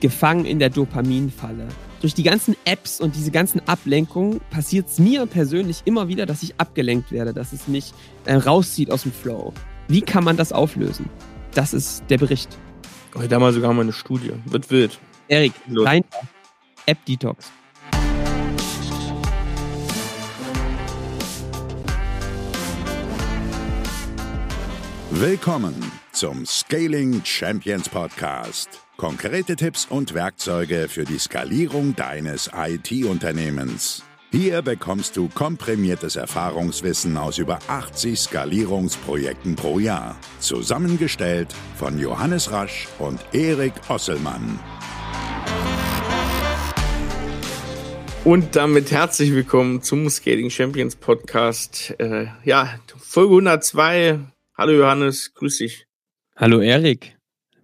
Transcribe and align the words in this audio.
gefangen 0.00 0.44
in 0.44 0.60
der 0.60 0.70
Dopaminfalle. 0.70 1.66
Durch 2.00 2.14
die 2.14 2.22
ganzen 2.22 2.54
Apps 2.64 3.00
und 3.00 3.16
diese 3.16 3.32
ganzen 3.32 3.60
Ablenkungen 3.66 4.40
passiert 4.50 4.86
es 4.88 5.00
mir 5.00 5.26
persönlich 5.26 5.82
immer 5.86 6.06
wieder, 6.06 6.24
dass 6.24 6.44
ich 6.44 6.54
abgelenkt 6.58 7.10
werde, 7.10 7.34
dass 7.34 7.52
es 7.52 7.66
mich 7.66 7.92
äh, 8.24 8.34
rauszieht 8.34 8.92
aus 8.92 9.02
dem 9.02 9.10
Flow. 9.10 9.52
Wie 9.88 10.02
kann 10.02 10.22
man 10.22 10.36
das 10.36 10.52
auflösen? 10.52 11.10
Das 11.52 11.74
ist 11.74 12.04
der 12.10 12.18
Bericht. 12.18 12.56
Heute 13.16 13.34
haben 13.34 13.42
wir 13.42 13.52
sogar 13.52 13.72
mal 13.72 13.82
eine 13.82 13.92
Studie. 13.92 14.34
Wird 14.44 14.70
wild. 14.70 15.00
Erik, 15.26 15.52
dein 15.66 16.04
App 16.86 17.04
Detox. 17.04 17.50
Willkommen 25.10 25.74
zum 26.12 26.46
Scaling 26.46 27.20
Champions 27.24 27.88
Podcast. 27.88 28.87
Konkrete 29.00 29.54
Tipps 29.54 29.86
und 29.88 30.12
Werkzeuge 30.12 30.88
für 30.88 31.04
die 31.04 31.20
Skalierung 31.20 31.94
deines 31.94 32.50
IT-Unternehmens. 32.52 34.02
Hier 34.32 34.60
bekommst 34.60 35.16
du 35.16 35.28
komprimiertes 35.28 36.16
Erfahrungswissen 36.16 37.16
aus 37.16 37.38
über 37.38 37.60
80 37.68 38.18
Skalierungsprojekten 38.18 39.54
pro 39.54 39.78
Jahr. 39.78 40.18
Zusammengestellt 40.40 41.46
von 41.76 41.96
Johannes 42.00 42.50
Rasch 42.50 42.88
und 42.98 43.20
Erik 43.32 43.74
Osselmann. 43.88 44.58
Und 48.24 48.56
damit 48.56 48.90
herzlich 48.90 49.32
willkommen 49.32 49.80
zum 49.80 50.10
Scaling 50.10 50.50
Champions 50.50 50.96
Podcast. 50.96 51.94
Äh, 52.00 52.26
ja, 52.42 52.80
Folge 52.96 53.34
102. 53.34 54.18
Hallo 54.56 54.72
Johannes, 54.72 55.34
grüß 55.34 55.58
dich. 55.58 55.86
Hallo 56.34 56.58
Erik, 56.60 57.17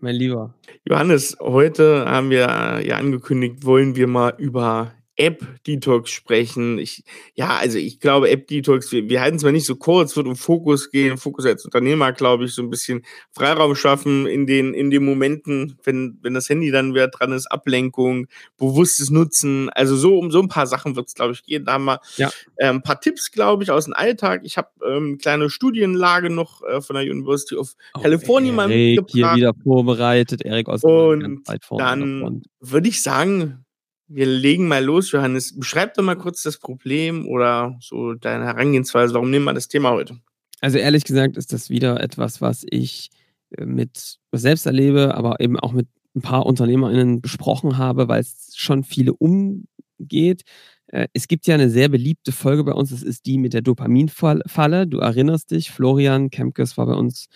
mein 0.05 0.15
Lieber. 0.15 0.55
Johannes, 0.85 1.37
heute 1.41 2.05
haben 2.07 2.31
wir 2.31 2.81
ja 2.85 2.97
angekündigt, 2.97 3.65
wollen 3.65 3.97
wir 3.97 4.07
mal 4.07 4.35
über 4.39 4.93
App-Detox 5.17 6.11
sprechen. 6.11 6.79
Ich, 6.79 7.05
ja, 7.35 7.57
also 7.57 7.79
ich 7.79 8.01
glaube, 8.01 8.31
App-Detox, 8.31 8.91
wir, 8.93 9.09
wir 9.09 9.21
halten 9.21 9.37
es 9.37 9.43
mal 9.45 9.53
nicht 9.53 9.67
so 9.67 9.77
kurz, 9.77 10.17
wird 10.17 10.27
um 10.27 10.37
Fokus 10.37 10.91
gehen, 10.91 11.19
Fokus 11.19 11.47
als 11.47 11.65
Unternehmer, 11.65 12.13
glaube 12.13 12.45
ich, 12.45 12.55
so 12.55 12.63
ein 12.63 12.71
bisschen 12.71 13.05
Freiraum 13.33 13.75
schaffen 13.77 14.27
in 14.27 14.47
den, 14.47 14.75
in 14.75 14.91
den 14.91 15.05
Momenten, 15.05 15.79
wenn, 15.85 16.19
wenn 16.23 16.35
das 16.35 16.49
Handy 16.49 16.71
dann 16.71 16.95
wieder 16.95 17.09
dran 17.09 17.33
ist, 17.33 17.47
Ablenkung, 17.47 18.27
bewusstes 18.59 19.11
Nutzen. 19.11 19.71
Also 19.71 19.97
so 19.97 20.19
um 20.19 20.31
so 20.31 20.41
ein 20.41 20.49
paar 20.49 20.67
Sachen 20.67 20.97
wird 20.97 21.09
es, 21.09 21.15
glaube 21.15 21.33
ich, 21.33 21.45
gehen. 21.45 21.65
Da 21.65 21.75
haben 21.75 21.85
wir 21.85 22.01
ja. 22.17 22.31
äh, 22.57 22.69
ein 22.69 22.83
paar 22.83 23.01
Tipps, 23.01 23.31
glaube 23.31 23.63
ich, 23.63 23.71
aus 23.71 23.85
dem 23.85 23.95
Alltag. 23.95 24.43
Ich 24.45 24.57
habe 24.57 24.69
ähm, 24.87 25.19
kleine 25.19 25.49
Studienlage 25.49 26.31
noch 26.31 26.63
äh, 26.63 26.81
von 26.81 26.97
der 26.97 27.05
University 27.05 27.57
of 27.57 27.75
oh, 27.95 28.01
California 28.01 28.53
mal 28.53 28.69
mitgebracht. 28.69 29.13
hier 29.13 29.35
wieder 29.35 29.53
vorbereitet, 29.63 30.45
Erik 30.45 30.69
aus 30.69 30.83
Und 30.85 31.43
dann 31.79 32.43
würde 32.61 32.89
ich 32.89 33.03
sagen, 33.03 33.64
wir 34.07 34.27
legen 34.27 34.69
mal 34.69 34.85
los, 34.85 35.13
Johannes. 35.13 35.59
Beschreib 35.59 35.95
doch 35.95 36.03
mal 36.03 36.17
kurz 36.17 36.43
das 36.43 36.59
Problem 36.59 37.27
oder 37.27 37.77
so 37.81 38.15
deine 38.15 38.45
Herangehensweise. 38.45 39.15
Warum 39.15 39.31
nehmen 39.31 39.45
wir 39.45 39.55
das 39.55 39.69
Thema 39.69 39.91
heute? 39.91 40.19
Also 40.61 40.79
ehrlich 40.79 41.05
gesagt 41.05 41.37
ist 41.37 41.53
das 41.53 41.71
wieder 41.71 42.01
etwas, 42.01 42.41
was 42.41 42.65
ich 42.69 43.11
äh, 43.51 43.65
mit 43.65 44.19
selbst 44.33 44.67
erlebe, 44.67 45.15
aber 45.15 45.41
eben 45.41 45.59
auch 45.59 45.73
mit 45.73 45.89
ein 46.15 46.23
paar 46.23 46.47
UnternehmerInnen 46.47 47.21
besprochen 47.21 47.77
habe, 47.77 48.09
weil 48.09 48.21
es 48.21 48.53
schon 48.57 48.85
viele 48.85 49.15
umgeht. 49.15 50.43
Äh, 50.89 51.09
es 51.13 51.29
gibt 51.29 51.47
ja 51.47 51.55
eine 51.55 51.71
sehr 51.71 51.89
beliebte 51.89 52.33
Folge 52.33 52.65
bei 52.65 52.73
uns, 52.73 52.91
das 52.91 53.03
ist 53.03 53.27
die 53.27 53.39
mit 53.39 53.53
der 53.53 53.63
Dopaminfalle. 53.63 54.87
Du 54.87 54.99
erinnerst 54.99 55.51
dich, 55.51 55.71
Florian 55.71 56.31
Kempkes 56.31 56.77
war 56.77 56.87
bei 56.87 56.95
uns 56.95 57.29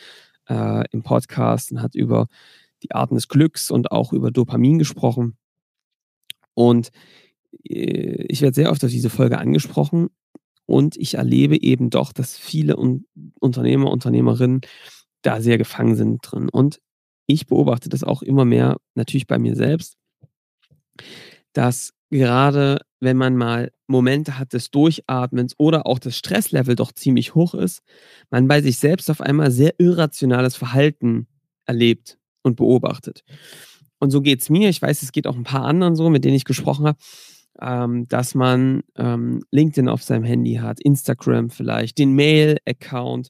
äh, 0.48 0.84
im 0.90 1.02
Podcast 1.02 1.72
und 1.72 1.82
hat 1.82 1.94
über 1.94 2.28
die 2.82 2.92
Arten 2.92 3.14
des 3.14 3.28
Glücks 3.28 3.70
und 3.70 3.90
auch 3.90 4.12
über 4.12 4.30
Dopamin 4.30 4.78
gesprochen. 4.78 5.37
Und 6.58 6.90
äh, 7.68 8.24
ich 8.28 8.42
werde 8.42 8.56
sehr 8.56 8.72
oft 8.72 8.84
auf 8.84 8.90
diese 8.90 9.10
Folge 9.10 9.38
angesprochen 9.38 10.08
und 10.66 10.96
ich 10.96 11.14
erlebe 11.14 11.62
eben 11.62 11.88
doch, 11.88 12.12
dass 12.12 12.36
viele 12.36 12.76
Unternehmer, 13.38 13.92
Unternehmerinnen 13.92 14.62
da 15.22 15.40
sehr 15.40 15.56
gefangen 15.56 15.94
sind 15.94 16.18
drin. 16.20 16.48
Und 16.48 16.80
ich 17.28 17.46
beobachte 17.46 17.88
das 17.88 18.02
auch 18.02 18.22
immer 18.22 18.44
mehr 18.44 18.78
natürlich 18.96 19.28
bei 19.28 19.38
mir 19.38 19.54
selbst, 19.54 19.98
dass 21.52 21.92
gerade 22.10 22.80
wenn 22.98 23.16
man 23.16 23.36
mal 23.36 23.70
Momente 23.86 24.36
hat 24.36 24.52
des 24.52 24.72
Durchatmens 24.72 25.54
oder 25.58 25.86
auch 25.86 26.00
das 26.00 26.16
Stresslevel 26.16 26.74
doch 26.74 26.90
ziemlich 26.90 27.36
hoch 27.36 27.54
ist, 27.54 27.82
man 28.30 28.48
bei 28.48 28.62
sich 28.62 28.78
selbst 28.78 29.10
auf 29.12 29.20
einmal 29.20 29.52
sehr 29.52 29.78
irrationales 29.78 30.56
Verhalten 30.56 31.28
erlebt 31.66 32.18
und 32.42 32.56
beobachtet. 32.56 33.22
Und 33.98 34.10
so 34.10 34.20
geht 34.20 34.40
es 34.40 34.50
mir. 34.50 34.68
Ich 34.68 34.80
weiß, 34.80 35.02
es 35.02 35.12
geht 35.12 35.26
auch 35.26 35.36
ein 35.36 35.44
paar 35.44 35.64
anderen 35.64 35.96
so, 35.96 36.10
mit 36.10 36.24
denen 36.24 36.36
ich 36.36 36.44
gesprochen 36.44 36.86
habe, 36.86 36.98
ähm, 37.60 38.06
dass 38.08 38.34
man 38.34 38.82
ähm, 38.96 39.40
LinkedIn 39.50 39.88
auf 39.88 40.02
seinem 40.02 40.24
Handy 40.24 40.54
hat, 40.54 40.80
Instagram 40.80 41.50
vielleicht, 41.50 41.98
den 41.98 42.12
Mail-Account, 42.12 43.28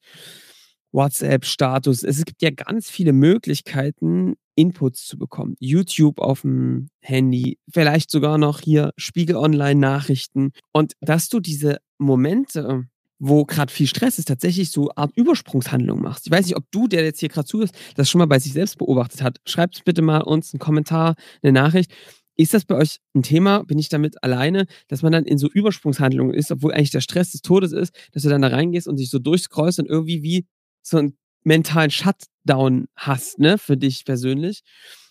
WhatsApp-Status. 0.93 2.03
Es 2.03 2.25
gibt 2.25 2.43
ja 2.43 2.51
ganz 2.51 2.91
viele 2.91 3.13
Möglichkeiten, 3.13 4.35
Inputs 4.55 5.07
zu 5.07 5.19
bekommen. 5.19 5.55
YouTube 5.61 6.19
auf 6.19 6.43
dem 6.43 6.89
Handy, 7.01 7.59
vielleicht 7.73 8.11
sogar 8.11 8.39
noch 8.39 8.61
hier 8.61 8.93
Spiegel 8.97 9.37
Online-Nachrichten. 9.37 10.51
Und 10.73 10.95
dass 11.01 11.29
du 11.29 11.41
diese 11.41 11.79
Momente 11.99 12.89
wo 13.19 13.45
gerade 13.45 13.73
viel 13.73 13.87
Stress 13.87 14.19
ist, 14.19 14.29
tatsächlich 14.29 14.71
so 14.71 14.91
Art 14.95 15.13
Übersprungshandlung 15.17 16.01
machst. 16.01 16.27
Ich 16.27 16.33
weiß 16.33 16.47
nicht, 16.47 16.57
ob 16.57 16.71
du, 16.71 16.87
der 16.87 17.05
jetzt 17.05 17.21
hier 17.21 17.29
gerade 17.29 17.47
zuhörst, 17.47 17.75
das 17.97 18.09
schon 18.09 18.21
mal 18.21 18.27
bei 18.27 18.39
sich 18.39 18.53
selbst 18.53 18.79
beobachtet 18.79 19.23
hat. 19.23 19.39
Schreibt 19.45 19.85
bitte 19.85 20.03
mal 20.03 20.21
uns 20.21 20.53
einen 20.53 20.61
Kommentar, 20.61 21.15
eine 21.43 21.53
Nachricht. 21.53 21.93
Ist 22.37 22.55
das 22.55 22.65
bei 22.65 22.77
euch 22.77 23.01
ein 23.15 23.25
Thema? 23.25 23.65
Bin 23.65 23.79
ich 23.79 23.89
damit 23.89 24.23
alleine, 24.23 24.67
dass 24.87 25.03
man 25.03 25.11
dann 25.11 25.25
in 25.25 25.39
so 25.39 25.49
Übersprungshandlungen 25.49 26.33
ist, 26.33 26.53
obwohl 26.53 26.73
eigentlich 26.73 26.93
der 26.93 27.01
Stress 27.01 27.33
des 27.33 27.43
Todes 27.43 27.73
ist, 27.73 27.93
dass 28.13 28.23
du 28.23 28.29
dann 28.29 28.43
da 28.43 28.49
reingehst 28.49 28.87
und 28.87 28.97
dich 28.97 29.11
so 29.11 29.19
durchscrollst 29.19 29.81
und 29.81 29.87
irgendwie 29.87 30.23
wie 30.23 30.47
so 30.83 30.99
einen 30.99 31.19
mentalen 31.43 31.91
Shutdown 31.91 32.87
hast, 32.95 33.41
ne, 33.41 33.59
für 33.59 33.77
dich 33.77 34.05
persönlich, 34.05 34.63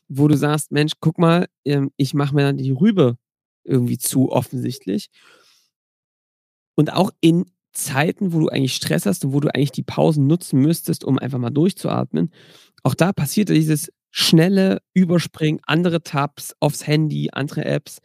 wo 0.07 0.29
du 0.29 0.37
sagst, 0.37 0.71
Mensch, 0.71 0.93
guck 1.01 1.17
mal, 1.17 1.47
ähm, 1.65 1.91
ich 1.97 2.13
mache 2.13 2.33
mir 2.33 2.43
dann 2.43 2.57
die 2.57 2.71
Rübe 2.71 3.17
irgendwie 3.65 3.97
zu 3.97 4.31
offensichtlich. 4.31 5.09
Und 6.75 6.93
auch 6.93 7.11
in 7.19 7.45
Zeiten, 7.77 8.33
wo 8.33 8.39
du 8.39 8.49
eigentlich 8.49 8.75
Stress 8.75 9.05
hast 9.05 9.23
und 9.23 9.33
wo 9.33 9.39
du 9.39 9.53
eigentlich 9.53 9.71
die 9.71 9.83
Pausen 9.83 10.27
nutzen 10.27 10.59
müsstest, 10.59 11.05
um 11.05 11.19
einfach 11.19 11.37
mal 11.37 11.49
durchzuatmen, 11.49 12.31
auch 12.83 12.95
da 12.95 13.13
passiert 13.13 13.49
dieses 13.49 13.91
schnelle 14.11 14.81
Überspringen, 14.93 15.59
andere 15.65 16.01
Tabs 16.01 16.55
aufs 16.59 16.87
Handy, 16.87 17.29
andere 17.31 17.65
Apps. 17.65 17.99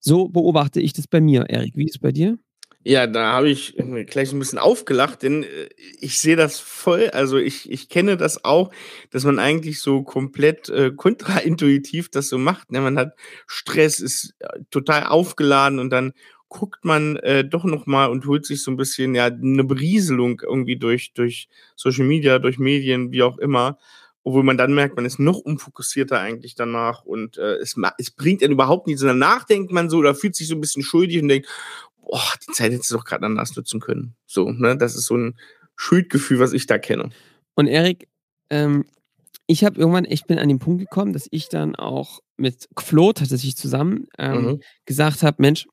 So 0.00 0.28
beobachte 0.28 0.80
ich 0.80 0.92
das 0.92 1.06
bei 1.06 1.20
mir. 1.20 1.44
Erik, 1.48 1.76
wie 1.76 1.84
ist 1.84 1.96
es 1.96 2.00
bei 2.00 2.12
dir? 2.12 2.38
Ja, 2.84 3.06
da 3.06 3.32
habe 3.32 3.48
ich 3.48 3.76
gleich 4.06 4.32
ein 4.32 4.40
bisschen 4.40 4.58
aufgelacht, 4.58 5.22
denn 5.22 5.44
äh, 5.44 5.68
ich 6.00 6.18
sehe 6.18 6.34
das 6.34 6.58
voll. 6.58 7.10
Also 7.10 7.38
ich, 7.38 7.70
ich 7.70 7.88
kenne 7.88 8.16
das 8.16 8.44
auch, 8.44 8.72
dass 9.10 9.24
man 9.24 9.38
eigentlich 9.38 9.80
so 9.80 10.02
komplett 10.02 10.68
äh, 10.68 10.90
kontraintuitiv 10.90 12.10
das 12.10 12.28
so 12.28 12.38
macht. 12.38 12.72
Ne? 12.72 12.80
Man 12.80 12.98
hat 12.98 13.14
Stress, 13.46 14.00
ist 14.00 14.34
äh, 14.40 14.60
total 14.70 15.04
aufgeladen 15.04 15.78
und 15.78 15.90
dann 15.90 16.12
guckt 16.52 16.84
man 16.84 17.16
äh, 17.16 17.44
doch 17.44 17.64
noch 17.64 17.86
mal 17.86 18.06
und 18.06 18.26
holt 18.26 18.44
sich 18.44 18.62
so 18.62 18.70
ein 18.70 18.76
bisschen 18.76 19.14
ja 19.14 19.24
eine 19.24 19.64
Berieselung 19.64 20.40
irgendwie 20.40 20.76
durch 20.76 21.12
durch 21.14 21.48
Social 21.74 22.04
Media, 22.04 22.38
durch 22.38 22.58
Medien, 22.58 23.10
wie 23.10 23.22
auch 23.22 23.38
immer, 23.38 23.78
obwohl 24.22 24.42
man 24.42 24.58
dann 24.58 24.74
merkt, 24.74 24.94
man 24.94 25.06
ist 25.06 25.18
noch 25.18 25.38
unfokussierter 25.38 26.20
eigentlich 26.20 26.54
danach 26.54 27.04
und 27.04 27.38
äh, 27.38 27.56
es, 27.56 27.74
es 27.98 28.10
bringt 28.10 28.42
einen 28.42 28.52
überhaupt 28.52 28.86
nichts. 28.86 29.02
Und 29.02 29.08
danach 29.08 29.44
denkt 29.44 29.72
man 29.72 29.88
so 29.88 29.96
oder 29.96 30.14
fühlt 30.14 30.36
sich 30.36 30.46
so 30.46 30.54
ein 30.54 30.60
bisschen 30.60 30.82
schuldig 30.82 31.22
und 31.22 31.28
denkt, 31.28 31.48
boah, 32.02 32.22
die 32.46 32.52
Zeit 32.52 32.72
hättest 32.72 32.90
du 32.90 32.96
doch 32.96 33.04
gerade 33.04 33.24
anders 33.24 33.56
nutzen 33.56 33.80
können. 33.80 34.14
So, 34.26 34.50
ne, 34.50 34.76
das 34.76 34.94
ist 34.94 35.06
so 35.06 35.16
ein 35.16 35.38
Schuldgefühl, 35.74 36.38
was 36.38 36.52
ich 36.52 36.66
da 36.66 36.78
kenne. 36.78 37.08
Und 37.54 37.66
Erik, 37.66 38.08
ähm, 38.50 38.84
ich 39.46 39.64
habe 39.64 39.80
irgendwann, 39.80 40.04
ich 40.04 40.24
bin 40.24 40.38
an 40.38 40.48
den 40.48 40.58
Punkt 40.58 40.80
gekommen, 40.80 41.14
dass 41.14 41.28
ich 41.30 41.48
dann 41.48 41.74
auch 41.76 42.20
mit 42.36 42.68
Flo 42.78 43.12
tatsächlich 43.12 43.56
zusammen 43.56 44.06
ähm, 44.18 44.44
mhm. 44.44 44.60
gesagt 44.84 45.22
habe, 45.22 45.36
Mensch, 45.40 45.66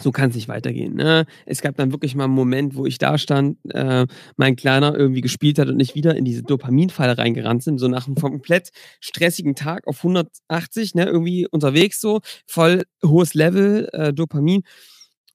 so 0.00 0.12
kann 0.12 0.30
es 0.30 0.36
nicht 0.36 0.48
weitergehen. 0.48 0.94
Ne? 0.94 1.26
Es 1.46 1.60
gab 1.60 1.76
dann 1.76 1.92
wirklich 1.92 2.14
mal 2.14 2.24
einen 2.24 2.34
Moment, 2.34 2.76
wo 2.76 2.86
ich 2.86 2.98
da 2.98 3.18
stand, 3.18 3.58
äh, 3.70 4.06
mein 4.36 4.56
Kleiner 4.56 4.94
irgendwie 4.94 5.20
gespielt 5.20 5.58
hat 5.58 5.68
und 5.68 5.80
ich 5.80 5.94
wieder 5.94 6.16
in 6.16 6.24
diese 6.24 6.42
Dopaminfalle 6.42 7.18
reingerannt 7.18 7.62
sind, 7.62 7.78
so 7.78 7.88
nach 7.88 8.06
einem 8.06 8.16
komplett 8.16 8.70
stressigen 9.00 9.54
Tag 9.54 9.86
auf 9.86 9.98
180, 9.98 10.94
ne, 10.94 11.06
irgendwie 11.06 11.46
unterwegs 11.46 12.00
so, 12.00 12.20
voll 12.46 12.84
hohes 13.04 13.34
Level 13.34 13.88
äh, 13.92 14.12
Dopamin, 14.12 14.62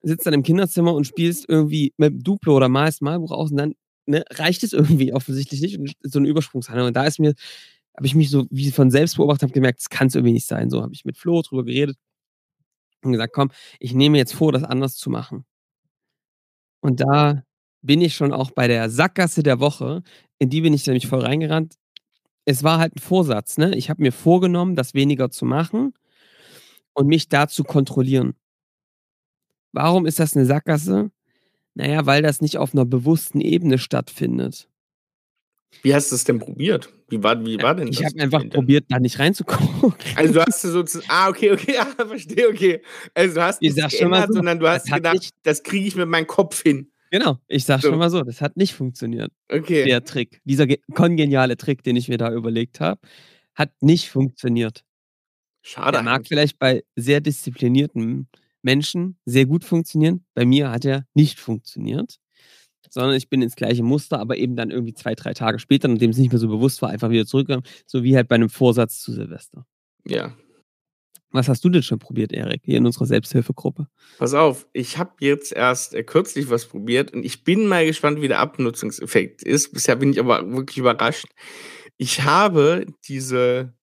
sitzt 0.02 0.26
dann 0.26 0.34
im 0.34 0.44
Kinderzimmer 0.44 0.94
und 0.94 1.06
spielst 1.06 1.46
irgendwie 1.48 1.94
mit 1.98 2.26
Duplo 2.26 2.56
oder 2.56 2.70
malst 2.70 3.02
Malbuch 3.02 3.32
aus 3.32 3.52
und 3.52 3.58
dann 3.58 3.74
ne, 4.06 4.24
reicht 4.32 4.64
es 4.64 4.74
irgendwie 4.74 5.14
offensichtlich 5.14 5.62
nicht 5.62 5.78
und 5.78 5.94
so 6.02 6.20
eine 6.20 6.28
Übersprungshandlung. 6.28 6.88
Und 6.88 6.96
da 6.96 7.06
ist 7.06 7.20
mir, 7.20 7.34
habe 7.96 8.08
ich 8.08 8.16
mich 8.16 8.30
so 8.30 8.46
wie 8.50 8.72
von 8.72 8.92
selbst 8.92 9.18
beobachtet, 9.18 9.44
habe 9.44 9.54
gemerkt, 9.54 9.80
das 9.80 9.90
kann 9.90 10.08
es 10.08 10.16
irgendwie 10.16 10.34
nicht 10.34 10.48
sein. 10.48 10.70
So 10.70 10.82
habe 10.82 10.94
ich 10.94 11.06
mit 11.06 11.18
Flo 11.18 11.42
drüber 11.42 11.66
geredet 11.66 11.98
und 13.04 13.12
gesagt, 13.14 13.34
komm, 13.34 13.52
ich 13.80 13.94
nehme 13.94 14.18
jetzt 14.18 14.34
vor, 14.34 14.52
das 14.52 14.64
anders 14.64 14.96
zu 14.96 15.10
machen. 15.10 15.46
Und 16.82 17.00
da 17.02 17.44
bin 17.82 18.02
ich 18.02 18.16
schon 18.16 18.34
auch 18.34 18.52
bei 18.52 18.68
der 18.68 18.90
Sackgasse 18.90 19.44
der 19.44 19.60
Woche, 19.60 20.04
in 20.38 20.50
die 20.50 20.62
bin 20.62 20.74
ich 20.74 20.86
nämlich 20.86 21.08
voll 21.08 21.22
reingerannt. 21.22 21.76
es 22.46 22.64
war 22.64 22.80
halt 22.80 22.96
ein 22.96 23.00
Vorsatz, 23.02 23.58
ne? 23.58 23.76
Ich 23.76 23.90
habe 23.90 24.02
mir 24.04 24.12
vorgenommen, 24.14 24.76
das 24.76 24.94
weniger 24.96 25.32
zu 25.32 25.46
machen 25.46 25.94
und 26.94 27.08
mich 27.08 27.30
da 27.30 27.48
zu 27.48 27.64
kontrollieren. 27.64 28.36
Warum 29.72 30.06
ist 30.06 30.20
das 30.20 30.36
eine 30.36 30.46
Sackgasse? 30.46 31.12
Naja, 31.76 32.06
weil 32.06 32.22
das 32.24 32.42
nicht 32.42 32.58
auf 32.58 32.74
einer 32.74 32.86
bewussten 32.86 33.42
Ebene 33.42 33.78
stattfindet. 33.78 34.68
Wie 35.84 35.94
hast 35.96 36.12
du 36.12 36.16
es 36.16 36.24
denn 36.24 36.40
probiert? 36.40 36.92
Wie 37.10 37.22
war, 37.24 37.46
wie 37.46 37.62
war 37.62 37.76
denn 37.76 37.88
Ich 37.90 37.98
das? 37.98 38.08
habe 38.14 38.22
einfach 38.22 38.42
denn? 38.42 38.50
probiert, 38.52 38.86
da 38.90 39.00
nicht 39.00 39.20
reinzugucken. 39.20 39.94
Also 40.16 40.34
du 40.34 40.42
hast 40.42 40.62
so 40.62 40.84
ah 41.08 41.30
okay 41.30 41.52
okay 41.52 41.74
ja 41.76 41.86
verstehe 41.86 42.48
okay 42.50 42.82
also 43.14 43.36
du 43.36 43.42
hast 43.44 43.62
Ich 43.62 43.74
nichts 43.74 43.82
sag 43.82 43.92
schon 43.92 44.10
mal 44.10 44.18
geändert, 44.18 44.28
so, 44.30 44.34
sondern 44.36 44.60
du 44.60 44.68
hast 44.68 44.92
gedacht 44.92 45.14
nicht- 45.16 45.36
das 45.44 45.64
kriege 45.64 45.88
ich 45.88 45.96
mit 45.96 46.08
meinem 46.08 46.28
Kopf 46.28 46.62
hin 46.62 46.92
Genau, 47.12 47.38
ich 47.48 47.66
sag 47.66 47.82
So. 47.82 47.90
schon 47.90 47.98
mal 47.98 48.12
so, 48.12 48.22
das 48.22 48.40
hat 48.40 48.56
nicht 48.56 48.74
funktioniert. 48.76 49.32
okay 49.52 49.84
Der 49.86 50.04
Trick, 50.04 50.42
dieser 50.44 50.68
ge- 50.68 50.80
kongeniale 50.94 51.58
Trick, 51.58 51.82
den 51.84 51.96
ich 51.96 52.08
mir 52.08 52.18
da 52.20 52.32
überlegt 52.32 52.80
habe, 52.82 53.02
hat 53.56 53.72
nicht 53.82 54.10
funktioniert. 54.10 54.84
schade 55.64 55.94
Der 55.94 56.04
mag 56.04 56.28
vielleicht 56.28 56.60
bei 56.60 56.84
sehr 56.96 57.20
disziplinierten 57.20 58.28
Menschen 58.62 59.18
sehr 59.26 59.46
gut 59.48 59.64
funktionieren. 59.64 60.24
Bei 60.36 60.46
mir 60.46 60.70
hat 60.70 60.86
er 60.86 61.06
nicht 61.16 61.40
funktioniert. 61.40 62.18
Sondern 62.90 63.16
ich 63.16 63.30
bin 63.30 63.42
ins 63.42 63.56
gleiche 63.56 63.84
Muster, 63.84 64.20
aber 64.20 64.38
eben 64.38 64.56
dann 64.56 64.72
irgendwie 64.72 64.94
zwei, 64.94 65.16
drei 65.16 65.34
Tage 65.34 65.60
später, 65.60 65.88
nachdem 65.88 66.12
es 66.12 66.18
nicht 66.18 66.32
mehr 66.32 66.40
so 66.40 66.48
bewusst 66.48 66.82
war, 66.82 66.90
einfach 66.90 67.10
wieder 67.10 67.26
zurückgekommen. 67.26 67.66
So 67.86 68.04
wie 68.04 68.16
halt 68.16 68.28
bei 68.28 68.36
einem 68.36 68.50
Vorsatz 68.50 69.00
zu 69.00 69.12
Silvester. 69.12 69.66
ja 70.06 70.36
Was 71.32 71.48
hast 71.48 71.64
du 71.64 71.70
denn 71.70 71.84
schon 71.84 72.00
probiert, 72.00 72.32
Erik, 72.32 72.62
hier 72.64 72.78
in 72.78 72.86
unserer 72.86 73.06
Selbsthilfegruppe? 73.06 73.88
Pass 74.18 74.34
auf, 74.34 74.68
ich 74.74 74.98
habe 74.98 75.14
jetzt 75.20 75.52
erst 75.52 75.94
äh, 75.94 76.04
kürzlich 76.04 76.50
was 76.50 76.66
probiert 76.66 77.14
und 77.14 77.24
ich 77.24 77.44
bin 77.44 77.68
mal 77.68 77.86
gespannt, 77.86 78.22
wie 78.22 78.28
der 78.28 78.40
Abnutzungseffekt 78.40 79.44
ist. 79.44 79.72
Bisher 79.72 79.96
bin 79.96 80.12
ich 80.12 80.20
aber 80.20 80.52
wirklich 80.52 80.78
überrascht. 80.78 81.28
Ich 81.98 82.24
habe 82.24 82.86
diese 83.08 83.74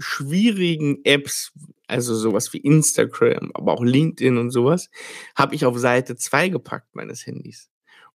schwierigen 0.00 1.04
Apps, 1.04 1.52
also 1.86 2.14
sowas 2.14 2.52
wie 2.52 2.58
Instagram, 2.58 3.50
aber 3.54 3.74
auch 3.74 3.84
LinkedIn 3.84 4.38
und 4.38 4.50
sowas, 4.50 4.90
habe 5.36 5.54
ich 5.54 5.64
auf 5.64 5.78
Seite 5.78 6.16
2 6.16 6.48
gepackt 6.48 6.94
meines 6.94 7.26
Handys. 7.26 7.69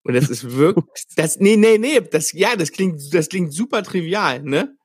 Und 0.06 0.14
das 0.14 0.30
ist 0.30 0.56
wirklich, 0.56 0.86
das, 1.16 1.40
nee, 1.40 1.58
nee, 1.58 1.80
nee, 1.80 2.00
das, 2.00 2.32
ja, 2.32 2.56
das 2.56 2.72
klingt, 2.72 3.02
das 3.14 3.28
klingt 3.28 3.52
super 3.52 3.82
trivial, 3.82 4.44
ne? 4.44 4.78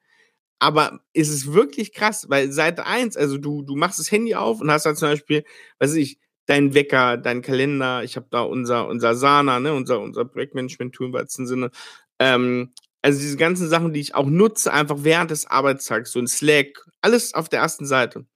Aber 0.58 1.00
es 1.14 1.28
ist 1.28 1.52
wirklich 1.52 1.92
krass, 1.92 2.26
weil 2.28 2.52
Seite 2.52 2.86
1, 2.86 3.16
also 3.16 3.38
du, 3.38 3.62
du 3.62 3.76
machst 3.76 3.98
das 3.98 4.10
Handy 4.10 4.34
auf 4.34 4.60
und 4.60 4.70
hast 4.70 4.86
da 4.86 4.94
zum 4.94 5.10
Beispiel, 5.10 5.44
weiß 5.78 5.94
ich, 5.94 6.18
deinen 6.46 6.74
Wecker, 6.74 7.18
deinen 7.18 7.42
Kalender, 7.42 8.02
ich 8.02 8.16
habe 8.16 8.28
da 8.30 8.42
unser, 8.42 8.88
unser 8.88 9.14
Sana, 9.14 9.60
ne, 9.60 9.74
unser, 9.74 10.00
unser 10.00 10.24
Projektmanagement-Tool 10.24 11.08
im 11.08 11.12
weitesten 11.12 11.46
Sinne. 11.46 11.70
Ähm, 12.18 12.72
also 13.02 13.20
diese 13.20 13.36
ganzen 13.36 13.68
Sachen, 13.68 13.92
die 13.92 14.00
ich 14.00 14.14
auch 14.14 14.26
nutze, 14.26 14.72
einfach 14.72 14.98
während 15.00 15.30
des 15.30 15.46
Arbeitstags, 15.46 16.12
so 16.12 16.18
ein 16.18 16.26
Slack, 16.28 16.86
alles 17.02 17.34
auf 17.34 17.48
der 17.48 17.60
ersten 17.60 17.86
Seite. 17.86 18.26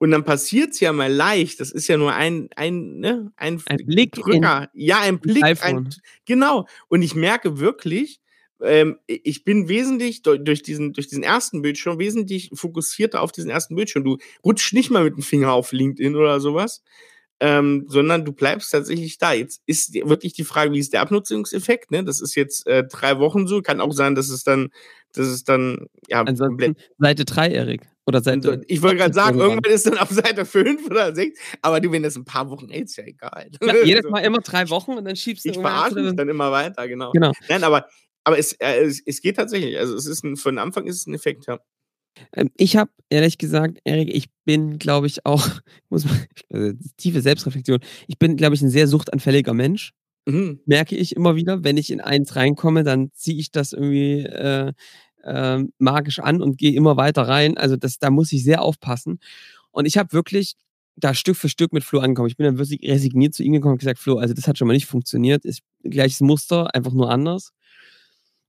Und 0.00 0.12
dann 0.12 0.24
passiert's 0.24 0.80
ja 0.80 0.94
mal 0.94 1.12
leicht, 1.12 1.60
das 1.60 1.70
ist 1.70 1.86
ja 1.86 1.98
nur 1.98 2.14
ein, 2.14 2.48
ein, 2.56 3.00
ne, 3.00 3.32
ein, 3.36 3.62
Ein 3.66 3.76
Blick 3.84 4.16
in 4.16 4.22
Drücker, 4.22 4.70
ja, 4.72 5.00
ein 5.00 5.20
Blick, 5.20 5.44
ein. 5.44 5.90
Genau. 6.24 6.66
Und 6.88 7.02
ich 7.02 7.14
merke 7.14 7.58
wirklich, 7.58 8.18
ähm, 8.62 8.96
ich 9.06 9.44
bin 9.44 9.68
wesentlich 9.68 10.22
durch, 10.22 10.62
diesen, 10.62 10.94
durch 10.94 11.08
diesen 11.08 11.22
ersten 11.22 11.60
Bildschirm 11.60 11.98
wesentlich 11.98 12.50
fokussierter 12.54 13.20
auf 13.20 13.30
diesen 13.30 13.50
ersten 13.50 13.76
Bildschirm. 13.76 14.04
Du 14.04 14.16
rutschst 14.42 14.72
nicht 14.72 14.90
mal 14.90 15.04
mit 15.04 15.16
dem 15.16 15.22
Finger 15.22 15.52
auf 15.52 15.70
LinkedIn 15.70 16.16
oder 16.16 16.40
sowas, 16.40 16.82
ähm, 17.38 17.84
sondern 17.86 18.24
du 18.24 18.32
bleibst 18.32 18.72
tatsächlich 18.72 19.18
da. 19.18 19.34
Jetzt 19.34 19.60
ist 19.66 19.92
wirklich 19.92 20.32
die 20.32 20.44
Frage, 20.44 20.72
wie 20.72 20.78
ist 20.78 20.94
der 20.94 21.02
Abnutzungseffekt? 21.02 21.90
Ne? 21.90 22.04
Das 22.04 22.22
ist 22.22 22.36
jetzt 22.36 22.66
äh, 22.66 22.84
drei 22.84 23.18
Wochen 23.18 23.46
so. 23.46 23.60
Kann 23.60 23.82
auch 23.82 23.92
sein, 23.92 24.14
dass 24.14 24.30
es 24.30 24.44
dann, 24.44 24.70
dass 25.12 25.26
es 25.26 25.44
dann 25.44 25.88
ja 26.08 26.22
Ansonsten 26.22 26.76
Seite 26.96 27.26
3, 27.26 27.50
Erik. 27.50 27.82
Oder 28.10 28.22
Seite. 28.22 28.50
und 28.52 28.64
ich 28.68 28.82
wollte 28.82 28.96
gerade 28.96 29.14
sagen, 29.14 29.38
irgendwann. 29.38 29.58
irgendwann 29.58 29.72
ist 29.72 29.86
dann 29.86 29.98
auf 29.98 30.10
Seite 30.10 30.44
5 30.44 30.86
oder 30.86 31.14
6, 31.14 31.38
aber 31.62 31.80
du, 31.80 31.90
wenn 31.92 32.02
das 32.02 32.16
ein 32.16 32.24
paar 32.24 32.50
Wochen 32.50 32.68
ist 32.68 32.96
ja 32.96 33.04
egal. 33.04 33.50
Ja, 33.62 33.74
jedes. 33.84 34.10
Mal 34.10 34.20
immer 34.20 34.40
drei 34.40 34.68
Wochen 34.70 34.92
und 34.92 35.04
dann 35.04 35.16
schiebst 35.16 35.44
du 35.44 35.50
Ich 35.50 35.58
verarsche 35.58 36.00
mich 36.00 36.16
dann 36.16 36.28
immer 36.28 36.50
weiter, 36.52 36.86
genau. 36.88 37.12
Genau. 37.12 37.32
Nein, 37.48 37.64
aber, 37.64 37.86
aber 38.24 38.38
es, 38.38 38.52
äh, 38.54 38.82
es, 38.82 39.02
es 39.04 39.20
geht 39.22 39.36
tatsächlich. 39.36 39.78
Also 39.78 39.94
es 39.94 40.06
ist 40.06 40.24
ein, 40.24 40.36
für 40.36 40.50
den 40.50 40.58
Anfang 40.58 40.86
ist 40.86 40.96
es 40.96 41.06
ein 41.06 41.14
Effekt, 41.14 41.46
ja. 41.46 41.58
Ähm, 42.32 42.50
Ich 42.56 42.76
habe 42.76 42.90
ehrlich 43.08 43.38
gesagt, 43.38 43.78
Erik, 43.84 44.14
ich 44.14 44.28
bin, 44.44 44.78
glaube 44.78 45.06
ich, 45.06 45.24
auch, 45.24 45.46
muss 45.88 46.04
man, 46.04 46.26
also, 46.50 46.72
tiefe 46.96 47.20
Selbstreflexion, 47.20 47.80
ich 48.08 48.18
bin, 48.18 48.36
glaube 48.36 48.54
ich, 48.54 48.62
ein 48.62 48.70
sehr 48.70 48.88
suchtanfälliger 48.88 49.54
Mensch. 49.54 49.92
Mhm. 50.26 50.60
Merke 50.66 50.96
ich 50.96 51.16
immer 51.16 51.34
wieder, 51.36 51.64
wenn 51.64 51.76
ich 51.76 51.90
in 51.90 52.00
eins 52.00 52.36
reinkomme, 52.36 52.84
dann 52.84 53.10
ziehe 53.14 53.38
ich 53.38 53.50
das 53.50 53.72
irgendwie 53.72 54.24
äh, 54.24 54.72
äh, 55.24 55.64
magisch 55.78 56.18
an 56.18 56.42
und 56.42 56.58
gehe 56.58 56.74
immer 56.74 56.96
weiter 56.96 57.22
rein. 57.22 57.56
Also 57.56 57.76
das, 57.76 57.98
da 57.98 58.10
muss 58.10 58.32
ich 58.32 58.44
sehr 58.44 58.62
aufpassen. 58.62 59.20
Und 59.70 59.86
ich 59.86 59.98
habe 59.98 60.12
wirklich 60.12 60.56
da 60.96 61.14
Stück 61.14 61.36
für 61.36 61.48
Stück 61.48 61.72
mit 61.72 61.84
Flo 61.84 62.00
angekommen. 62.00 62.28
Ich 62.28 62.36
bin 62.36 62.44
dann 62.44 62.58
wirklich 62.58 62.82
resigniert 62.82 63.34
zu 63.34 63.42
ihm 63.42 63.52
gekommen 63.52 63.72
und 63.72 63.78
gesagt, 63.78 63.98
Flo, 63.98 64.18
also 64.18 64.34
das 64.34 64.46
hat 64.46 64.58
schon 64.58 64.68
mal 64.68 64.74
nicht 64.74 64.86
funktioniert. 64.86 65.44
Ist 65.44 65.62
gleiches 65.82 66.20
Muster, 66.20 66.74
einfach 66.74 66.92
nur 66.92 67.10
anders. 67.10 67.52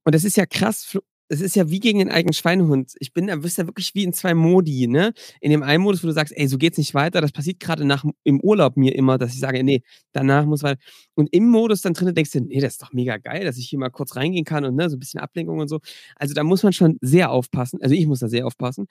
Und 0.03 0.15
das 0.15 0.23
ist 0.23 0.37
ja 0.37 0.45
krass, 0.45 0.83
Flo, 0.83 1.01
es 1.31 1.39
ist 1.39 1.55
ja 1.55 1.69
wie 1.69 1.79
gegen 1.79 1.99
den 1.99 2.11
eigenen 2.11 2.33
Schweinehund. 2.33 2.93
Ich 2.99 3.13
bin, 3.13 3.27
da 3.27 3.37
bist 3.37 3.57
ja 3.57 3.65
wirklich 3.65 3.95
wie 3.95 4.03
in 4.03 4.11
zwei 4.11 4.33
Modi, 4.33 4.87
ne? 4.87 5.13
In 5.39 5.49
dem 5.49 5.63
einen 5.63 5.81
Modus, 5.81 6.03
wo 6.03 6.07
du 6.07 6.13
sagst, 6.13 6.33
ey, 6.35 6.45
so 6.45 6.57
geht's 6.57 6.77
nicht 6.77 6.93
weiter, 6.93 7.21
das 7.21 7.31
passiert 7.31 7.61
gerade 7.61 7.85
nach 7.85 8.03
im 8.25 8.41
Urlaub 8.41 8.75
mir 8.75 8.93
immer, 8.95 9.17
dass 9.17 9.33
ich 9.33 9.39
sage, 9.39 9.63
nee, 9.63 9.81
danach 10.11 10.45
muss 10.45 10.61
weiter. 10.61 10.81
Und 11.15 11.29
im 11.31 11.47
Modus 11.47 11.81
dann 11.81 11.93
drin 11.93 12.13
denkst 12.13 12.31
du, 12.31 12.41
nee, 12.41 12.59
das 12.59 12.73
ist 12.73 12.81
doch 12.81 12.91
mega 12.91 13.15
geil, 13.15 13.45
dass 13.45 13.57
ich 13.57 13.69
hier 13.69 13.79
mal 13.79 13.89
kurz 13.89 14.17
reingehen 14.17 14.43
kann 14.43 14.65
und 14.65 14.75
ne, 14.75 14.89
so 14.89 14.97
ein 14.97 14.99
bisschen 14.99 15.21
Ablenkung 15.21 15.59
und 15.59 15.69
so. 15.69 15.79
Also 16.17 16.33
da 16.33 16.43
muss 16.43 16.63
man 16.63 16.73
schon 16.73 16.97
sehr 16.99 17.31
aufpassen. 17.31 17.81
Also 17.81 17.95
ich 17.95 18.07
muss 18.07 18.19
da 18.19 18.27
sehr 18.27 18.45
aufpassen. 18.45 18.87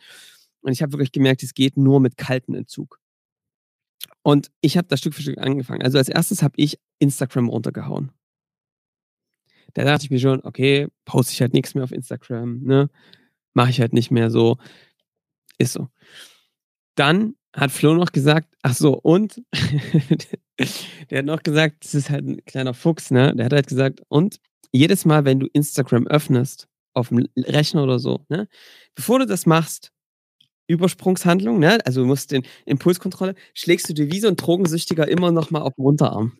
Und 0.62 0.72
ich 0.72 0.81
habe 0.81 0.92
wirklich 0.92 1.12
gemerkt, 1.12 1.42
es 1.42 1.52
geht 1.52 1.76
nur 1.76 2.00
mit 2.00 2.16
kaltem 2.16 2.54
Entzug. 2.54 3.00
Und 4.22 4.50
ich 4.62 4.78
habe 4.78 4.88
da 4.88 4.96
Stück 4.96 5.14
für 5.14 5.22
Stück 5.22 5.38
angefangen. 5.38 5.82
Also 5.82 5.98
als 5.98 6.08
erstes 6.08 6.42
habe 6.42 6.54
ich 6.56 6.78
Instagram 7.00 7.50
runtergehauen. 7.50 8.12
Da 9.75 9.84
dachte 9.84 10.05
ich 10.05 10.11
mir 10.11 10.19
schon, 10.19 10.40
okay, 10.44 10.88
poste 11.05 11.32
ich 11.32 11.40
halt 11.40 11.52
nichts 11.55 11.75
mehr 11.75 11.84
auf 11.84 11.93
Instagram, 11.93 12.61
ne? 12.62 12.90
Mache 13.55 13.70
ich 13.70 13.81
halt 13.81 13.93
nicht 13.93 14.11
mehr 14.11 14.31
so. 14.31 14.58
Ist 15.58 15.72
so. 15.72 15.88
Dann 16.94 17.34
hat 17.55 17.70
Flo 17.70 17.94
noch 17.94 18.12
gesagt, 18.12 18.49
ach 18.62 18.75
so, 18.75 18.99
und 18.99 19.43
der 21.11 21.19
hat 21.19 21.25
noch 21.26 21.43
gesagt, 21.43 21.84
das 21.84 21.94
ist 21.94 22.11
halt 22.11 22.26
ein 22.26 22.44
kleiner 22.44 22.75
Fuchs, 22.75 23.11
ne? 23.11 23.34
Der 23.34 23.46
hat 23.46 23.52
halt 23.52 23.67
gesagt, 23.67 24.00
und 24.08 24.38
jedes 24.72 25.05
Mal, 25.05 25.25
wenn 25.25 25.40
du 25.40 25.49
Instagram 25.52 26.06
öffnest, 26.06 26.69
auf 26.93 27.08
dem 27.08 27.26
Rechner 27.37 27.82
oder 27.82 27.99
so, 27.99 28.25
ne? 28.28 28.49
Bevor 28.94 29.19
du 29.19 29.26
das 29.26 29.46
machst, 29.46 29.93
Übersprungshandlung, 30.69 31.58
ne? 31.58 31.78
Also 31.84 32.02
du 32.02 32.06
musst 32.06 32.31
den 32.31 32.44
Impulskontrolle, 32.64 33.34
schlägst 33.55 33.88
du 33.88 33.93
dir 33.93 34.11
wie 34.12 34.21
so 34.21 34.28
ein 34.28 34.37
Drogensüchtiger 34.37 35.09
immer 35.09 35.33
noch 35.33 35.50
mal 35.50 35.62
auf 35.62 35.75
den 35.75 35.85
Unterarm. 35.85 36.38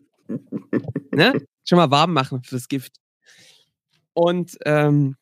ne? 1.11 1.33
Schon 1.65 1.77
mal 1.77 1.91
warm 1.91 2.13
machen 2.13 2.41
fürs 2.43 2.67
Gift. 2.67 2.95
Und, 4.13 4.57
ähm, 4.65 5.15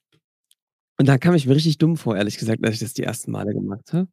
und 0.98 1.08
da 1.08 1.18
kam 1.18 1.36
ich 1.36 1.46
mir 1.46 1.56
richtig 1.56 1.78
dumm 1.78 1.98
vor, 1.98 2.18
ehrlich 2.18 2.38
gesagt, 2.38 2.64
dass 2.64 2.74
ich 2.74 2.80
das 2.80 2.94
die 2.94 3.04
ersten 3.04 3.32
Male 3.32 3.54
gemacht 3.54 3.94
habe. 3.94 4.10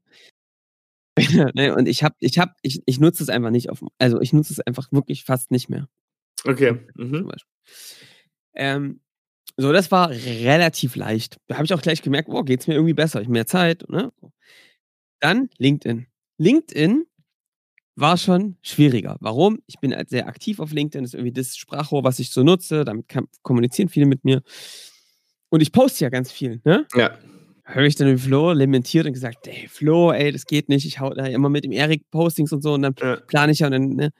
ne, 1.54 1.74
und 1.74 1.88
ich 1.88 2.02
habe, 2.02 2.14
ich 2.20 2.38
habe, 2.38 2.52
ich, 2.62 2.82
ich 2.84 3.00
nutze 3.00 3.22
es 3.22 3.28
einfach 3.28 3.50
nicht 3.50 3.70
auf, 3.70 3.82
also 3.98 4.20
ich 4.20 4.32
nutze 4.32 4.52
es 4.52 4.60
einfach 4.60 4.92
wirklich 4.92 5.24
fast 5.24 5.50
nicht 5.50 5.68
mehr. 5.68 5.88
Okay. 6.44 6.78
Mhm. 6.94 7.30
Ähm, 8.54 9.00
so, 9.56 9.72
das 9.72 9.90
war 9.90 10.10
relativ 10.10 10.96
leicht. 10.96 11.38
Da 11.46 11.56
habe 11.56 11.64
ich 11.64 11.72
auch 11.72 11.80
gleich 11.80 12.02
gemerkt, 12.02 12.28
oh, 12.28 12.42
geht's 12.42 12.66
mir 12.66 12.74
irgendwie 12.74 12.94
besser, 12.94 13.20
ich 13.20 13.26
hab 13.26 13.32
mehr 13.32 13.46
Zeit. 13.46 13.88
Ne? 13.88 14.12
Dann 15.20 15.48
LinkedIn. 15.56 16.06
LinkedIn 16.38 17.06
war 17.96 18.16
schon 18.18 18.56
schwieriger. 18.62 19.16
Warum? 19.20 19.60
Ich 19.66 19.78
bin 19.80 19.94
halt 19.94 20.10
sehr 20.10 20.28
aktiv 20.28 20.60
auf 20.60 20.72
LinkedIn, 20.72 21.02
das 21.02 21.10
ist 21.10 21.14
irgendwie 21.14 21.32
das 21.32 21.56
Sprachrohr, 21.56 22.04
was 22.04 22.18
ich 22.18 22.30
so 22.30 22.42
nutze, 22.42 22.84
damit 22.84 23.08
kann, 23.08 23.26
kommunizieren 23.42 23.88
viele 23.88 24.06
mit 24.06 24.24
mir. 24.24 24.42
Und 25.48 25.60
ich 25.62 25.72
poste 25.72 26.04
ja 26.04 26.10
ganz 26.10 26.30
viel, 26.30 26.60
ne? 26.64 26.86
Ja. 26.94 27.18
Höre 27.64 27.86
ich 27.86 27.96
dann 27.96 28.06
den 28.06 28.18
Flo 28.18 28.52
lamentiert 28.52 29.06
und 29.06 29.12
gesagt, 29.12 29.46
ey, 29.48 29.66
Flo, 29.68 30.12
ey, 30.12 30.30
das 30.30 30.44
geht 30.46 30.68
nicht, 30.68 30.86
ich 30.86 31.00
hau 31.00 31.10
da 31.10 31.26
immer 31.26 31.48
mit 31.48 31.64
dem 31.64 31.72
Erik 31.72 32.08
Postings 32.10 32.52
und 32.52 32.62
so 32.62 32.74
und 32.74 32.82
dann 32.82 32.94
Ja. 33.00 33.16
plane 33.26 33.52
ich 33.52 33.60
ja 33.60 33.66
und 33.66 33.72
dann, 33.72 33.88
ne? 33.88 34.10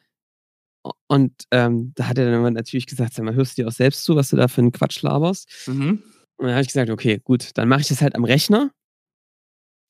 Und 1.09 1.33
ähm, 1.51 1.93
da 1.97 2.09
hat 2.09 2.19
er 2.19 2.31
dann 2.31 2.53
natürlich 2.55 2.87
gesagt, 2.87 3.15
sag 3.15 3.25
mal, 3.25 3.35
hörst 3.35 3.59
du 3.59 3.63
dir 3.63 3.69
auch 3.69 3.73
selbst 3.73 4.05
zu, 4.05 4.17
was 4.17 4.31
du 4.31 4.37
da 4.37 4.49
für 4.49 4.61
einen 4.61 4.73
Quatsch 4.73 5.03
laberst? 5.03 5.49
Mhm. 5.67 6.03
Und 6.37 6.47
dann 6.47 6.53
habe 6.53 6.63
ich 6.63 6.69
gesagt, 6.69 6.91
okay, 6.91 7.21
gut, 7.23 7.51
dann 7.55 7.69
mache 7.69 7.81
ich 7.81 7.89
das 7.89 8.03
halt 8.03 8.15
am 8.15 8.25
Rechner. 8.25 8.71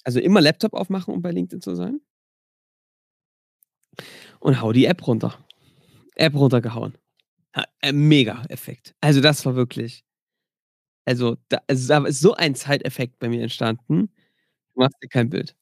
Also 0.05 0.21
immer 0.21 0.41
Laptop 0.41 0.73
aufmachen, 0.75 1.13
um 1.13 1.21
bei 1.21 1.33
LinkedIn 1.33 1.61
zu 1.61 1.75
sein. 1.75 2.01
Und 4.41 4.61
hau 4.61 4.73
die 4.73 4.87
App 4.87 5.07
runter. 5.07 5.39
App 6.17 6.35
runtergehauen. 6.35 6.97
Ha, 7.57 7.65
äh, 7.83 7.93
mega 7.93 8.45
Effekt. 8.49 8.95
Also 9.01 9.21
das 9.21 9.45
war 9.47 9.57
wirklich. 9.57 10.05
Also 11.05 11.37
da, 11.49 11.61
also 11.69 11.89
da 11.89 12.05
ist 12.07 12.21
so 12.21 12.35
ein 12.35 12.55
Zeiteffekt 12.55 13.19
bei 13.19 13.29
mir 13.29 13.43
entstanden. 13.43 14.11
Du 14.75 14.81
machst 14.83 14.97
dir 15.03 15.09
kein 15.09 15.31
Bild. 15.31 15.57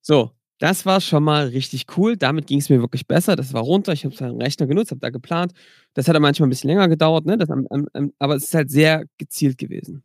So, 0.00 0.32
das 0.58 0.86
war 0.86 1.00
schon 1.00 1.24
mal 1.24 1.46
richtig 1.48 1.86
cool. 1.96 2.16
Damit 2.16 2.46
ging 2.46 2.58
es 2.58 2.68
mir 2.68 2.80
wirklich 2.80 3.06
besser. 3.06 3.36
Das 3.36 3.52
war 3.52 3.62
runter. 3.62 3.92
Ich 3.92 4.04
habe 4.04 4.16
einen 4.24 4.40
Rechner 4.42 4.66
genutzt, 4.66 4.90
habe 4.90 5.00
da 5.00 5.10
geplant. 5.10 5.52
Das 5.94 6.08
hat 6.08 6.18
manchmal 6.20 6.46
ein 6.48 6.50
bisschen 6.50 6.68
länger 6.70 6.88
gedauert, 6.88 7.26
ne? 7.26 7.36
Das 7.38 7.50
am, 7.50 7.66
am, 7.70 7.88
am, 7.94 8.12
aber 8.18 8.36
es 8.36 8.44
ist 8.44 8.54
halt 8.54 8.70
sehr 8.70 9.04
gezielt 9.18 9.58
gewesen. 9.58 10.02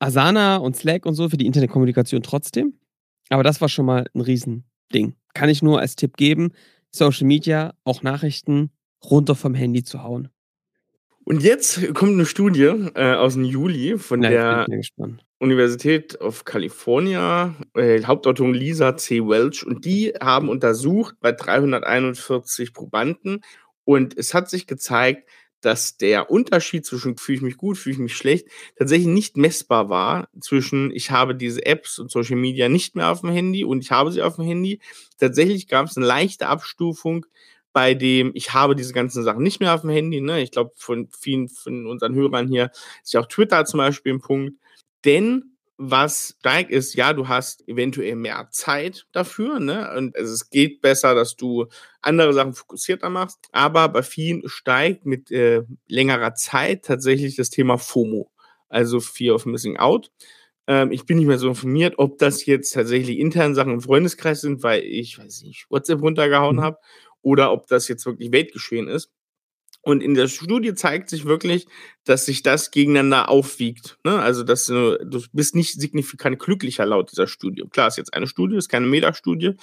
Asana 0.00 0.58
und 0.58 0.76
Slack 0.76 1.06
und 1.06 1.14
so 1.14 1.28
für 1.28 1.36
die 1.38 1.46
Internetkommunikation 1.46 2.22
trotzdem. 2.22 2.74
Aber 3.30 3.44
das 3.44 3.60
war 3.60 3.68
schon 3.68 3.86
mal 3.86 4.06
ein 4.14 4.22
Riesending. 4.22 5.14
Kann 5.34 5.48
ich 5.48 5.62
nur 5.62 5.80
als 5.80 5.96
Tipp 5.96 6.16
geben, 6.16 6.52
Social 6.90 7.26
Media, 7.26 7.74
auch 7.84 8.02
Nachrichten 8.02 8.70
runter 9.04 9.34
vom 9.34 9.54
Handy 9.54 9.84
zu 9.84 10.02
hauen. 10.02 10.28
Und 11.24 11.42
jetzt 11.42 11.94
kommt 11.94 12.12
eine 12.12 12.24
Studie 12.24 12.72
äh, 12.94 13.14
aus 13.14 13.34
dem 13.34 13.44
Juli 13.44 13.98
von 13.98 14.22
Ja, 14.22 14.64
der 14.64 14.80
Universität 15.38 16.18
of 16.20 16.44
California, 16.44 17.54
äh, 17.74 18.02
Hauptautorin 18.02 18.54
Lisa 18.54 18.96
C. 18.96 19.20
Welch, 19.20 19.64
und 19.66 19.84
die 19.84 20.14
haben 20.20 20.48
untersucht 20.48 21.16
bei 21.20 21.32
341 21.32 22.72
Probanden 22.72 23.42
und 23.84 24.16
es 24.16 24.32
hat 24.32 24.48
sich 24.48 24.66
gezeigt, 24.66 25.28
dass 25.60 25.96
der 25.96 26.30
Unterschied 26.30 26.86
zwischen 26.86 27.16
fühle 27.16 27.36
ich 27.36 27.42
mich 27.42 27.56
gut, 27.56 27.78
fühle 27.78 27.94
ich 27.94 28.00
mich 28.00 28.16
schlecht, 28.16 28.48
tatsächlich 28.76 29.08
nicht 29.08 29.36
messbar 29.36 29.88
war 29.88 30.28
zwischen 30.40 30.90
ich 30.90 31.10
habe 31.10 31.34
diese 31.34 31.64
Apps 31.66 31.98
und 31.98 32.10
Social 32.10 32.36
Media 32.36 32.68
nicht 32.68 32.94
mehr 32.94 33.10
auf 33.10 33.20
dem 33.22 33.30
Handy 33.30 33.64
und 33.64 33.82
ich 33.82 33.90
habe 33.90 34.12
sie 34.12 34.22
auf 34.22 34.36
dem 34.36 34.44
Handy. 34.44 34.80
Tatsächlich 35.18 35.68
gab 35.68 35.86
es 35.86 35.96
eine 35.96 36.06
leichte 36.06 36.48
Abstufung 36.48 37.26
bei 37.72 37.94
dem 37.94 38.32
ich 38.34 38.54
habe 38.54 38.74
diese 38.74 38.92
ganzen 38.92 39.22
Sachen 39.22 39.42
nicht 39.42 39.60
mehr 39.60 39.74
auf 39.74 39.82
dem 39.82 39.90
Handy. 39.90 40.20
Ne? 40.20 40.40
Ich 40.40 40.50
glaube, 40.50 40.72
von 40.76 41.08
vielen 41.08 41.48
von 41.48 41.86
unseren 41.86 42.14
Hörern 42.14 42.48
hier 42.48 42.70
ist 43.04 43.12
ja 43.12 43.20
auch 43.20 43.26
Twitter 43.26 43.64
zum 43.66 43.78
Beispiel 43.78 44.14
ein 44.14 44.20
Punkt. 44.20 44.58
Denn 45.04 45.57
was 45.78 46.34
steigt, 46.40 46.70
ist, 46.72 46.94
ja, 46.94 47.12
du 47.12 47.28
hast 47.28 47.66
eventuell 47.68 48.16
mehr 48.16 48.48
Zeit 48.50 49.06
dafür, 49.12 49.60
ne? 49.60 49.92
Und 49.96 50.16
es 50.16 50.50
geht 50.50 50.80
besser, 50.82 51.14
dass 51.14 51.36
du 51.36 51.66
andere 52.02 52.32
Sachen 52.34 52.52
fokussierter 52.54 53.10
machst. 53.10 53.38
Aber 53.52 53.88
bei 53.88 54.02
vielen 54.02 54.42
steigt 54.48 55.06
mit 55.06 55.30
äh, 55.30 55.62
längerer 55.86 56.34
Zeit 56.34 56.84
tatsächlich 56.84 57.36
das 57.36 57.50
Thema 57.50 57.78
FOMO, 57.78 58.30
also 58.68 59.00
Fear 59.00 59.36
of 59.36 59.46
Missing 59.46 59.76
Out. 59.78 60.10
Ähm, 60.66 60.92
ich 60.92 61.06
bin 61.06 61.18
nicht 61.18 61.26
mehr 61.28 61.38
so 61.38 61.48
informiert, 61.48 61.94
ob 61.98 62.18
das 62.18 62.44
jetzt 62.46 62.72
tatsächlich 62.72 63.18
interne 63.18 63.54
Sachen 63.54 63.72
im 63.74 63.80
Freundeskreis 63.80 64.40
sind, 64.42 64.62
weil 64.62 64.82
ich, 64.84 65.18
weiß 65.18 65.42
nicht, 65.42 65.66
WhatsApp 65.70 66.02
runtergehauen 66.02 66.56
Mhm. 66.56 66.60
habe, 66.62 66.78
oder 67.22 67.52
ob 67.52 67.66
das 67.68 67.88
jetzt 67.88 68.06
wirklich 68.06 68.32
Weltgeschehen 68.32 68.88
ist. 68.88 69.10
Und 69.88 70.02
in 70.02 70.12
der 70.12 70.28
Studie 70.28 70.74
zeigt 70.74 71.08
sich 71.08 71.24
wirklich, 71.24 71.66
dass 72.04 72.26
sich 72.26 72.42
das 72.42 72.70
gegeneinander 72.70 73.30
aufwiegt. 73.30 73.98
Ne? 74.04 74.20
Also, 74.20 74.42
dass 74.42 74.66
du, 74.66 74.98
du 75.02 75.22
bist 75.32 75.54
nicht 75.54 75.80
signifikant 75.80 76.38
glücklicher 76.38 76.84
laut 76.84 77.10
dieser 77.10 77.26
Studie. 77.26 77.64
Klar, 77.70 77.88
ist 77.88 77.96
jetzt 77.96 78.12
eine 78.12 78.26
Studie, 78.26 78.56
ist 78.56 78.68
keine 78.68 78.86
Metastudie. 78.86 79.54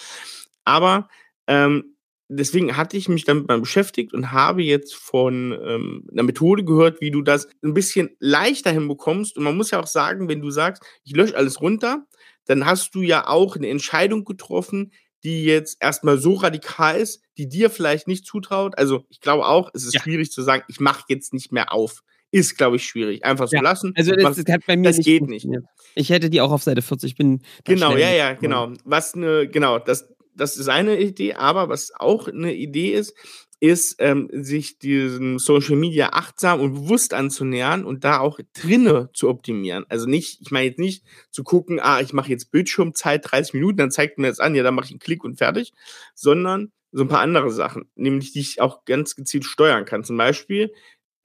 Aber 0.63 1.09
ähm, 1.45 1.95
deswegen 2.27 2.75
hatte 2.75 2.97
ich 2.97 3.07
mich 3.07 3.25
damit 3.25 3.47
mal 3.47 3.59
beschäftigt 3.59 4.15
und 4.15 4.31
habe 4.31 4.63
jetzt 4.63 4.95
von 4.95 5.51
ähm, 5.63 6.07
einer 6.11 6.23
Methode 6.23 6.63
gehört, 6.63 7.01
wie 7.01 7.11
du 7.11 7.21
das 7.21 7.47
ein 7.63 7.75
bisschen 7.75 8.09
leichter 8.17 8.71
hinbekommst. 8.71 9.37
Und 9.37 9.43
man 9.43 9.55
muss 9.55 9.69
ja 9.69 9.79
auch 9.79 9.85
sagen, 9.85 10.27
wenn 10.27 10.41
du 10.41 10.49
sagst, 10.49 10.81
ich 11.03 11.15
lösche 11.15 11.37
alles 11.37 11.61
runter, 11.61 12.07
dann 12.45 12.65
hast 12.65 12.95
du 12.95 13.03
ja 13.03 13.27
auch 13.27 13.57
eine 13.57 13.69
Entscheidung 13.69 14.25
getroffen, 14.25 14.91
die 15.25 15.43
jetzt 15.43 15.77
erstmal 15.81 16.17
so 16.19 16.35
radikal 16.35 16.97
ist, 17.01 17.21
die 17.37 17.49
dir 17.49 17.69
vielleicht 17.69 18.07
nicht 18.07 18.25
zutraut. 18.25 18.77
Also 18.77 19.03
ich 19.09 19.19
glaube 19.19 19.45
auch, 19.45 19.71
es 19.73 19.83
ist 19.83 19.95
Ja. 19.95 20.01
schwierig 20.01 20.31
zu 20.31 20.41
sagen, 20.43 20.63
ich 20.69 20.79
mache 20.79 21.03
jetzt 21.09 21.33
nicht 21.33 21.51
mehr 21.51 21.73
auf. 21.73 22.03
Ist, 22.31 22.57
glaube 22.57 22.75
ich, 22.75 22.85
schwierig. 22.85 23.25
Einfach 23.25 23.47
so 23.47 23.55
Ja, 23.55 23.61
lassen. 23.61 23.93
Also 23.95 24.13
das, 24.15 24.35
das 24.37 24.53
hat 24.53 24.65
bei 24.67 24.77
mir 24.77 24.89
das 24.89 24.97
nicht 24.97 25.05
geht 25.05 25.27
nicht. 25.27 25.47
Ich 25.95 26.09
hätte 26.09 26.29
die 26.29 26.41
auch 26.41 26.51
auf 26.51 26.63
Seite 26.63 26.81
40. 26.81 27.11
Ich 27.11 27.17
bin 27.17 27.41
Genau, 27.63 27.95
ja, 27.97 28.11
ja, 28.11 28.33
genau. 28.33 28.71
Was 28.83 29.13
eine, 29.13 29.47
genau, 29.47 29.79
das, 29.79 30.07
das 30.35 30.57
ist 30.57 30.67
eine 30.67 30.99
Idee, 30.99 31.33
aber 31.33 31.69
was 31.69 31.91
auch 31.95 32.27
eine 32.27 32.53
Idee 32.53 32.91
ist, 32.93 33.13
ist, 33.59 33.95
ähm, 33.99 34.29
sich 34.31 34.79
diesem 34.79 35.39
Social 35.39 35.75
Media 35.75 36.09
achtsam 36.13 36.59
und 36.59 36.73
bewusst 36.73 37.13
anzunähern 37.13 37.85
und 37.85 38.03
da 38.03 38.19
auch 38.19 38.39
drinne 38.53 39.09
zu 39.13 39.29
optimieren. 39.29 39.85
Also 39.89 40.07
nicht, 40.07 40.41
ich 40.41 40.51
meine 40.51 40.67
jetzt 40.67 40.79
nicht 40.79 41.03
zu 41.31 41.43
gucken, 41.43 41.79
ah, 41.79 42.01
ich 42.01 42.13
mache 42.13 42.29
jetzt 42.29 42.51
Bildschirmzeit 42.51 43.31
30 43.31 43.53
Minuten, 43.53 43.77
dann 43.77 43.91
zeigt 43.91 44.17
mir 44.17 44.27
das 44.27 44.39
an, 44.39 44.55
ja, 44.55 44.63
dann 44.63 44.75
mache 44.75 44.85
ich 44.85 44.91
einen 44.91 44.99
Klick 44.99 45.23
und 45.23 45.37
fertig, 45.37 45.73
sondern 46.13 46.71
so 46.91 47.03
ein 47.03 47.09
paar 47.09 47.19
andere 47.19 47.51
Sachen, 47.51 47.89
nämlich 47.95 48.31
die 48.31 48.39
ich 48.39 48.61
auch 48.61 48.85
ganz 48.85 49.15
gezielt 49.15 49.43
steuern 49.43 49.83
kann. 49.83 50.05
Zum 50.05 50.15
Beispiel 50.15 50.71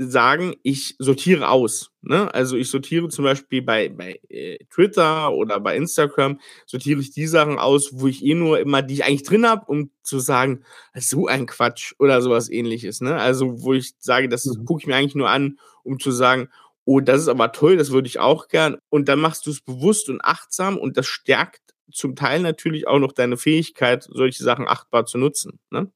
sagen, 0.02 0.54
ich 0.62 0.96
sortiere 0.98 1.48
aus. 1.50 1.90
Ne? 2.02 2.32
Also 2.34 2.56
ich 2.56 2.70
sortiere 2.70 3.08
zum 3.08 3.24
Beispiel 3.24 3.60
bei, 3.62 3.90
bei 3.90 4.20
äh, 4.28 4.58
Twitter 4.72 5.32
oder 5.32 5.60
bei 5.60 5.76
Instagram, 5.76 6.40
sortiere 6.66 7.00
ich 7.00 7.10
die 7.10 7.26
Sachen 7.26 7.58
aus, 7.58 7.90
wo 7.92 8.06
ich 8.06 8.24
eh 8.24 8.34
nur 8.34 8.58
immer 8.60 8.82
die 8.82 8.94
ich 8.94 9.04
eigentlich 9.04 9.24
drin 9.24 9.46
habe, 9.46 9.66
um 9.66 9.90
zu 10.02 10.18
sagen, 10.18 10.64
"Das 10.94 11.04
ist 11.04 11.10
so 11.10 11.26
ein 11.26 11.46
Quatsch 11.46 11.92
oder 11.98 12.22
sowas 12.22 12.48
ähnliches. 12.50 13.00
Ne? 13.02 13.14
Also 13.16 13.62
wo 13.62 13.74
ich 13.74 13.92
sage, 13.98 14.28
das 14.28 14.46
Mhm. 14.46 14.64
gucke 14.64 14.80
ich 14.82 14.86
mir 14.86 14.96
eigentlich 14.96 15.14
nur 15.14 15.28
an, 15.30 15.58
um 15.84 15.98
zu 16.00 16.10
sagen, 16.12 16.48
oh, 16.84 17.00
das 17.00 17.20
ist 17.22 17.28
aber 17.28 17.52
toll, 17.52 17.76
das 17.76 17.90
würde 17.90 18.08
ich 18.08 18.18
auch 18.18 18.48
gern. 18.48 18.78
Und 18.88 19.08
dann 19.08 19.20
machst 19.20 19.46
du 19.46 19.50
es 19.50 19.60
bewusst 19.60 20.08
und 20.08 20.20
achtsam 20.24 20.78
und 20.78 20.96
das 20.96 21.06
stärkt 21.06 21.60
zum 21.92 22.14
Teil 22.16 22.40
natürlich 22.40 22.86
auch 22.86 22.98
noch 23.00 23.12
deine 23.12 23.36
Fähigkeit, 23.36 24.04
solche 24.10 24.44
Sachen 24.44 24.68
achtbar 24.68 25.06
zu 25.06 25.18
nutzen. 25.18 25.58
Ne? 25.70 25.90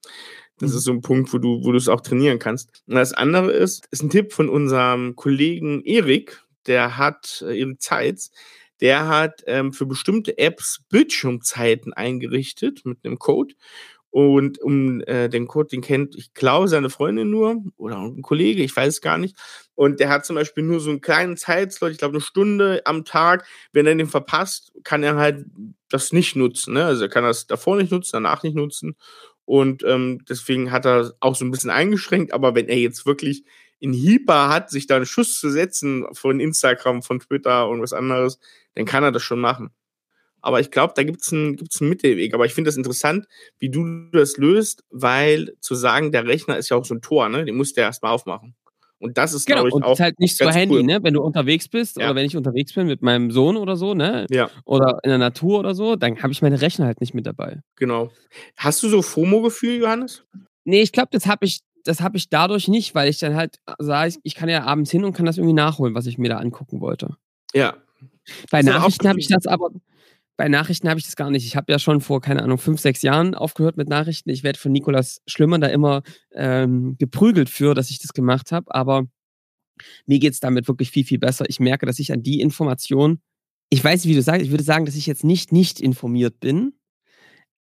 Das 0.60 0.72
Mhm. 0.72 0.76
ist 0.78 0.84
so 0.84 0.92
ein 0.92 1.00
Punkt, 1.00 1.32
wo 1.32 1.38
du, 1.38 1.64
wo 1.64 1.72
du 1.72 1.78
es 1.78 1.88
auch 1.88 2.00
trainieren 2.00 2.38
kannst. 2.38 2.82
Und 2.86 2.94
das 2.94 3.12
andere 3.12 3.52
ist, 3.52 3.86
ist 3.90 4.02
ein 4.02 4.10
Tipp 4.10 4.32
von 4.32 4.48
unserem 4.48 5.16
Kollegen 5.16 5.82
Erik, 5.84 6.42
der 6.66 6.96
hat, 6.96 7.44
äh, 7.46 7.58
Erik 7.58 7.82
Zeitz, 7.82 8.30
der 8.80 9.08
hat 9.08 9.42
ähm, 9.46 9.72
für 9.72 9.86
bestimmte 9.86 10.38
Apps 10.38 10.82
Bildschirmzeiten 10.90 11.92
eingerichtet 11.92 12.84
mit 12.84 12.98
einem 13.04 13.18
Code. 13.18 13.54
Und 14.10 14.60
um 14.62 15.00
äh, 15.02 15.28
den 15.28 15.48
Code, 15.48 15.68
den 15.70 15.80
kennt, 15.82 16.14
ich 16.14 16.34
glaube, 16.34 16.68
seine 16.68 16.88
Freundin 16.88 17.30
nur 17.30 17.64
oder 17.76 17.98
ein 17.98 18.22
Kollege, 18.22 18.62
ich 18.62 18.76
weiß 18.76 18.94
es 18.94 19.00
gar 19.00 19.18
nicht. 19.18 19.36
Und 19.74 19.98
der 19.98 20.08
hat 20.08 20.24
zum 20.24 20.36
Beispiel 20.36 20.62
nur 20.62 20.78
so 20.78 20.90
einen 20.90 21.00
kleinen 21.00 21.36
Zeitslot, 21.36 21.90
ich 21.90 21.98
glaube 21.98 22.14
eine 22.14 22.20
Stunde 22.20 22.82
am 22.84 23.04
Tag. 23.04 23.44
Wenn 23.72 23.86
er 23.86 23.94
den 23.96 24.06
verpasst, 24.06 24.72
kann 24.84 25.02
er 25.02 25.16
halt 25.16 25.46
das 25.90 26.12
nicht 26.12 26.36
nutzen. 26.36 26.74
Ne? 26.74 26.84
Also 26.84 27.02
er 27.04 27.08
kann 27.08 27.24
das 27.24 27.48
davor 27.48 27.76
nicht 27.76 27.90
nutzen, 27.90 28.10
danach 28.14 28.44
nicht 28.44 28.54
nutzen. 28.54 28.94
Und 29.44 29.82
ähm, 29.84 30.24
deswegen 30.28 30.72
hat 30.72 30.86
er 30.86 31.14
auch 31.20 31.34
so 31.34 31.44
ein 31.44 31.50
bisschen 31.50 31.70
eingeschränkt. 31.70 32.32
Aber 32.32 32.54
wenn 32.54 32.68
er 32.68 32.78
jetzt 32.78 33.06
wirklich 33.06 33.44
in 33.78 33.92
Hyper 33.92 34.48
hat, 34.48 34.70
sich 34.70 34.86
da 34.86 34.96
einen 34.96 35.06
Schuss 35.06 35.38
zu 35.38 35.50
setzen 35.50 36.06
von 36.12 36.40
Instagram, 36.40 37.02
von 37.02 37.20
Twitter 37.20 37.68
und 37.68 37.82
was 37.82 37.92
anderes, 37.92 38.38
dann 38.74 38.86
kann 38.86 39.04
er 39.04 39.12
das 39.12 39.22
schon 39.22 39.40
machen. 39.40 39.70
Aber 40.40 40.60
ich 40.60 40.70
glaube, 40.70 40.92
da 40.94 41.02
gibt 41.04 41.22
es 41.22 41.32
einen, 41.32 41.56
gibt's 41.56 41.80
einen 41.80 41.90
Mittelweg. 41.90 42.34
Aber 42.34 42.44
ich 42.44 42.54
finde 42.54 42.68
das 42.68 42.76
interessant, 42.76 43.26
wie 43.58 43.70
du 43.70 44.10
das 44.12 44.36
löst, 44.36 44.84
weil 44.90 45.54
zu 45.60 45.74
sagen, 45.74 46.12
der 46.12 46.26
Rechner 46.26 46.58
ist 46.58 46.68
ja 46.68 46.76
auch 46.76 46.84
so 46.84 46.94
ein 46.94 47.00
Tor, 47.00 47.28
ne? 47.30 47.44
Den 47.44 47.56
musst 47.56 47.76
du 47.76 47.80
ja 47.80 47.86
erstmal 47.86 48.12
aufmachen. 48.12 48.54
Und 49.04 49.18
das 49.18 49.34
ist, 49.34 49.44
Genau, 49.46 49.56
glaube 49.62 49.68
ich, 49.68 49.74
und 49.74 49.82
auch. 49.84 49.92
ist 49.92 50.00
halt 50.00 50.18
nicht 50.18 50.34
so 50.36 50.48
Handy, 50.50 50.76
cool. 50.76 50.82
ne? 50.82 50.98
Wenn 51.02 51.12
du 51.12 51.22
unterwegs 51.22 51.68
bist 51.68 51.98
Ja. 51.98 52.06
oder 52.06 52.14
wenn 52.14 52.24
ich 52.24 52.36
unterwegs 52.38 52.72
bin 52.72 52.86
mit 52.86 53.02
meinem 53.02 53.30
Sohn 53.30 53.56
oder 53.58 53.76
so, 53.76 53.92
ne? 53.92 54.26
Ja, 54.30 54.48
Oder 54.64 54.98
in 55.02 55.10
der 55.10 55.18
Natur 55.18 55.58
oder 55.58 55.74
so, 55.74 55.94
dann 55.94 56.22
habe 56.22 56.32
ich 56.32 56.40
meine 56.40 56.60
Rechner 56.62 56.86
halt 56.86 57.00
nicht 57.02 57.12
mit 57.12 57.26
dabei. 57.26 57.60
genau. 57.76 58.10
Hast 58.56 58.82
du 58.82 58.88
so 58.88 59.02
FOMO-Gefühl, 59.02 59.78
Johannes? 59.80 60.24
Nee, 60.64 60.80
ich 60.80 60.92
glaube, 60.92 61.08
das 61.12 61.26
habe 61.26 61.44
ich, 61.44 61.60
das 61.84 62.00
habe 62.00 62.16
ich 62.16 62.30
dadurch 62.30 62.66
nicht, 62.68 62.94
weil 62.94 63.10
ich 63.10 63.18
dann 63.18 63.34
halt 63.36 63.56
sage, 63.78 64.08
ich, 64.08 64.16
ich 64.22 64.34
kann 64.34 64.48
ja 64.48 64.64
abends 64.64 64.90
hin 64.90 65.04
und 65.04 65.12
kann 65.12 65.26
das 65.26 65.36
irgendwie 65.36 65.52
nachholen, 65.54 65.94
was 65.94 66.06
ich 66.06 66.16
mir 66.16 66.30
da 66.30 66.38
angucken 66.38 66.80
wollte. 66.80 67.16
Ja. 67.52 67.74
Bei 68.50 68.62
Nachrichten 68.62 69.06
habe 69.06 69.20
ich 69.20 69.28
das 69.28 69.46
aber, 69.46 69.68
bei 70.36 70.48
Nachrichten 70.48 70.88
habe 70.88 70.98
ich 70.98 71.06
das 71.06 71.16
gar 71.16 71.30
nicht. 71.30 71.46
Ich 71.46 71.56
habe 71.56 71.70
ja 71.70 71.78
schon 71.78 72.00
vor, 72.00 72.20
keine 72.20 72.42
Ahnung, 72.42 72.58
fünf, 72.58 72.80
sechs 72.80 73.02
Jahren 73.02 73.34
aufgehört 73.34 73.76
mit 73.76 73.88
Nachrichten. 73.88 74.30
Ich 74.30 74.42
werde 74.42 74.58
von 74.58 74.72
Nikolas 74.72 75.22
Schlümmern 75.26 75.60
da 75.60 75.68
immer 75.68 76.02
ähm, 76.32 76.96
geprügelt 76.98 77.48
für, 77.48 77.74
dass 77.74 77.90
ich 77.90 78.00
das 78.00 78.12
gemacht 78.12 78.50
habe, 78.50 78.74
aber 78.74 79.06
mir 80.06 80.18
geht's 80.18 80.40
damit 80.40 80.68
wirklich 80.68 80.90
viel, 80.90 81.04
viel 81.04 81.18
besser. 81.18 81.44
Ich 81.48 81.60
merke, 81.60 81.86
dass 81.86 81.98
ich 81.98 82.12
an 82.12 82.22
die 82.22 82.40
Information, 82.40 83.20
ich 83.70 83.82
weiß, 83.82 84.06
wie 84.06 84.14
du 84.14 84.22
sagst, 84.22 84.42
ich 84.42 84.50
würde 84.50 84.64
sagen, 84.64 84.86
dass 84.86 84.96
ich 84.96 85.06
jetzt 85.06 85.24
nicht 85.24 85.52
nicht 85.52 85.80
informiert 85.80 86.40
bin. 86.40 86.74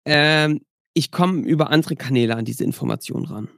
Ähm, 0.06 0.62
ich 0.94 1.12
komme 1.12 1.42
über 1.42 1.70
andere 1.70 1.96
Kanäle 1.96 2.36
an 2.36 2.46
diese 2.46 2.64
Information 2.64 3.26
ran. 3.26 3.50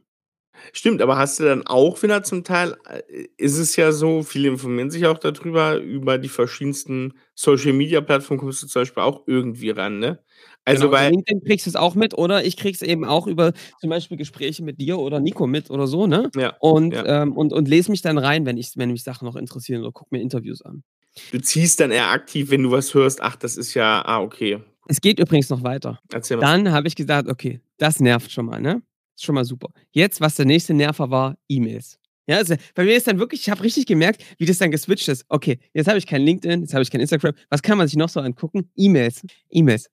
Stimmt, 0.74 1.02
aber 1.02 1.18
hast 1.18 1.40
du 1.40 1.44
dann 1.44 1.66
auch 1.66 2.02
wieder 2.04 2.24
zum 2.24 2.44
Teil, 2.44 2.76
äh, 2.88 3.02
ist 3.38 3.58
es 3.58 3.76
ja 3.76 3.92
so, 3.92 4.24
viele 4.24 4.50
informieren 4.50 4.90
sich 4.90 5.06
auch 5.06 5.18
darüber, 5.18 5.78
über 5.78 6.18
die 6.18 6.30
verschiedensten 6.30 7.14
Social-Media-Plattformen 7.36 8.40
kommst 8.40 8.64
du 8.64 8.68
zum 8.68 8.82
Beispiel 8.82 9.04
auch 9.04 9.24
irgendwie 9.28 9.70
ran, 9.72 10.00
ne? 10.00 10.20
Also, 10.66 10.82
genau, 10.86 10.92
bei 10.92 11.04
weil, 11.06 11.12
LinkedIn 11.12 11.44
kriegst 11.46 11.66
du 11.68 11.70
es 11.70 11.76
auch 11.76 11.94
mit 11.96 12.18
oder 12.18 12.44
ich 12.44 12.58
krieg's 12.58 12.82
eben 12.82 13.06
auch 13.06 13.28
über 13.28 13.54
zum 13.80 13.90
Beispiel 13.90 14.18
Gespräche 14.18 14.64
mit 14.64 14.82
dir 14.82 14.98
oder 14.98 15.20
Nico 15.20 15.46
mit 15.46 15.70
oder 15.70 15.86
so, 15.88 16.08
ne? 16.08 16.32
ja, 16.36 16.56
Und, 16.60 16.94
Ja. 16.94 17.22
ähm, 17.24 17.34
und, 17.34 17.54
und 17.54 17.68
lese 17.68 17.92
mich 17.92 18.02
dann 18.02 18.18
rein, 18.18 18.46
wenn, 18.46 18.58
ich, 18.58 18.72
wenn 18.76 18.92
mich 18.92 19.04
Sachen 19.04 19.26
noch 19.26 19.36
interessieren 19.36 19.82
oder 19.82 19.92
guck 19.92 20.12
mir 20.12 20.22
Interviews 20.22 20.62
an. 20.64 20.84
du 21.32 21.40
ziehst 21.40 21.80
dann 21.80 21.92
eher 21.92 22.10
aktiv, 22.10 22.50
wenn 22.50 22.64
du 22.64 22.72
was 22.72 22.94
hörst, 22.94 23.22
ach, 23.22 23.36
das 23.36 23.58
ist 23.58 23.74
ja, 23.74 24.04
ah, 24.06 24.22
okay. 24.22 24.60
Es 24.88 25.02
geht 25.02 25.20
übrigens 25.20 25.50
noch 25.50 25.64
weiter. 25.64 26.00
Erzähl 26.12 26.38
mal. 26.38 26.42
Dann 26.42 26.72
habe 26.72 26.88
ich 26.88 26.96
gesagt, 26.96 27.30
okay, 27.30 27.62
das 27.78 28.00
nervt 28.00 28.32
schon 28.32 28.46
mal, 28.46 28.62
ne? 28.62 28.82
Ist 29.16 29.24
schon 29.24 29.36
mal 29.36 29.46
super. 29.46 29.70
Jetzt, 29.92 30.22
was 30.22 30.36
der 30.36 30.46
nächste 30.46 30.74
Nerver 30.74 31.10
war, 31.10 31.38
E-Mails. 31.48 32.00
Ja, 32.28 32.38
also 32.38 32.56
bei 32.74 32.84
mir 32.84 32.96
ist 32.96 33.08
dann 33.08 33.20
wirklich, 33.20 33.42
ich 33.42 33.50
habe 33.50 33.64
richtig 33.64 33.86
gemerkt, 33.86 34.24
wie 34.38 34.46
das 34.46 34.58
dann 34.58 34.72
geswitcht 34.72 35.08
ist. 35.08 35.26
Okay, 35.30 35.60
jetzt 35.74 35.88
habe 35.88 35.98
ich 35.98 36.08
kein 36.08 36.22
LinkedIn, 36.24 36.62
jetzt 36.62 36.74
habe 36.74 36.82
ich 36.82 36.90
kein 36.90 37.02
Instagram. 37.02 37.34
Was 37.50 37.62
kann 37.62 37.78
man 37.78 37.88
sich 37.88 37.98
noch 37.98 38.10
so 38.10 38.20
angucken? 38.20 38.70
E-Mails. 38.76 39.22
E-Mails. 39.50 39.90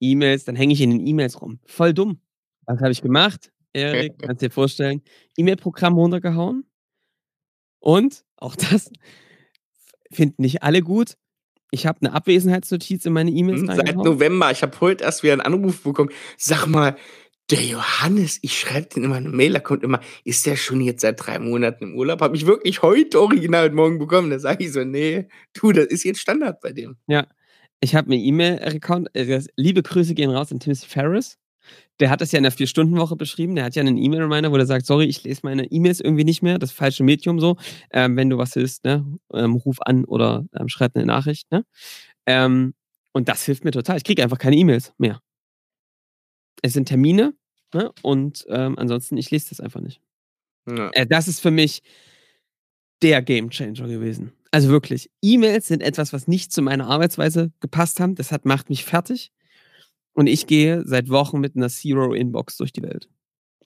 E-Mails, 0.00 0.44
dann 0.44 0.56
hänge 0.56 0.72
ich 0.72 0.80
in 0.80 0.90
den 0.90 1.06
E-Mails 1.06 1.40
rum. 1.40 1.58
Voll 1.64 1.92
dumm. 1.92 2.20
Was 2.66 2.80
habe 2.80 2.92
ich 2.92 3.02
gemacht? 3.02 3.52
Erik, 3.72 4.18
kannst 4.22 4.42
dir 4.42 4.50
vorstellen, 4.50 5.02
E-Mail-Programm 5.36 5.94
runtergehauen. 5.94 6.64
Und 7.80 8.24
auch 8.36 8.54
das 8.54 8.90
finden 10.10 10.42
nicht 10.42 10.62
alle 10.62 10.82
gut. 10.82 11.16
Ich 11.70 11.86
habe 11.86 12.00
eine 12.02 12.12
Abwesenheitsnotiz 12.12 13.06
in 13.06 13.12
meine 13.12 13.30
E-Mails 13.30 13.60
hm, 13.60 13.66
Seit 13.68 13.96
November. 13.96 14.50
Ich 14.50 14.62
habe 14.62 14.78
heute 14.80 15.04
erst 15.04 15.22
wieder 15.22 15.32
einen 15.32 15.40
Anruf 15.40 15.82
bekommen. 15.82 16.10
Sag 16.36 16.66
mal, 16.66 16.96
der 17.50 17.62
Johannes, 17.62 18.38
ich 18.42 18.58
schreibe 18.58 18.88
den 18.88 19.04
immer 19.04 19.16
eine 19.16 19.28
Mail, 19.28 19.52
da 19.52 19.60
kommt 19.60 19.82
immer, 19.82 20.00
ist 20.24 20.46
der 20.46 20.56
schon 20.56 20.80
jetzt 20.80 21.02
seit 21.02 21.24
drei 21.24 21.38
Monaten 21.38 21.84
im 21.84 21.94
Urlaub? 21.96 22.20
Habe 22.20 22.36
ich 22.36 22.46
wirklich 22.46 22.82
heute 22.82 23.20
original 23.20 23.70
morgen 23.70 23.98
bekommen. 23.98 24.30
Da 24.30 24.38
sage 24.38 24.64
ich 24.64 24.72
so, 24.72 24.84
nee, 24.84 25.28
du, 25.52 25.72
das 25.72 25.86
ist 25.86 26.04
jetzt 26.04 26.20
Standard 26.20 26.60
bei 26.60 26.72
dem. 26.72 26.96
Ja, 27.08 27.26
ich 27.80 27.94
habe 27.94 28.08
mir 28.08 28.16
E-Mail-Account, 28.16 29.14
äh, 29.14 29.42
liebe 29.56 29.82
Grüße 29.82 30.14
gehen 30.14 30.30
raus 30.30 30.52
an 30.52 30.60
Timothy 30.60 30.86
Ferris. 30.86 31.38
Der 32.00 32.10
hat 32.10 32.20
das 32.20 32.32
ja 32.32 32.38
in 32.38 32.44
der 32.44 32.52
Vier-Stunden-Woche 32.52 33.16
beschrieben. 33.16 33.54
Der 33.54 33.64
hat 33.64 33.74
ja 33.74 33.82
einen 33.82 33.98
E-Mail-Reminder, 33.98 34.50
wo 34.50 34.56
er 34.56 34.66
sagt, 34.66 34.86
sorry, 34.86 35.04
ich 35.06 35.22
lese 35.24 35.40
meine 35.44 35.64
E-Mails 35.66 36.00
irgendwie 36.00 36.24
nicht 36.24 36.42
mehr, 36.42 36.58
das 36.58 36.72
falsche 36.72 37.04
Medium 37.04 37.38
so. 37.38 37.56
Ähm, 37.90 38.16
wenn 38.16 38.30
du 38.30 38.38
was 38.38 38.56
willst, 38.56 38.84
ne, 38.84 39.04
ähm, 39.34 39.56
ruf 39.56 39.76
an 39.80 40.04
oder 40.04 40.46
ähm, 40.58 40.68
schreib 40.68 40.96
eine 40.96 41.06
Nachricht. 41.06 41.50
Ne? 41.50 41.64
Ähm, 42.26 42.74
und 43.12 43.28
das 43.28 43.44
hilft 43.44 43.64
mir 43.64 43.72
total. 43.72 43.96
Ich 43.96 44.04
kriege 44.04 44.22
einfach 44.22 44.38
keine 44.38 44.56
E-Mails 44.56 44.92
mehr. 44.98 45.20
Es 46.60 46.74
sind 46.74 46.86
Termine 46.86 47.34
ne? 47.72 47.92
und 48.02 48.44
ähm, 48.48 48.78
ansonsten, 48.78 49.16
ich 49.16 49.30
lese 49.30 49.48
das 49.50 49.60
einfach 49.60 49.80
nicht. 49.80 50.00
Ja. 50.68 50.90
Äh, 50.92 51.06
das 51.06 51.28
ist 51.28 51.40
für 51.40 51.50
mich 51.50 51.82
der 53.02 53.22
Game 53.22 53.50
Changer 53.50 53.88
gewesen. 53.88 54.32
Also 54.50 54.68
wirklich, 54.68 55.10
E-Mails 55.22 55.66
sind 55.66 55.82
etwas, 55.82 56.12
was 56.12 56.28
nicht 56.28 56.52
zu 56.52 56.62
meiner 56.62 56.86
Arbeitsweise 56.86 57.52
gepasst 57.60 58.00
haben. 58.00 58.14
Das 58.14 58.32
hat, 58.32 58.44
macht 58.44 58.68
mich 58.68 58.84
fertig. 58.84 59.32
Und 60.12 60.26
ich 60.26 60.46
gehe 60.46 60.82
seit 60.84 61.08
Wochen 61.08 61.40
mit 61.40 61.56
einer 61.56 61.70
Zero-Inbox 61.70 62.58
durch 62.58 62.72
die 62.72 62.82
Welt. 62.82 63.08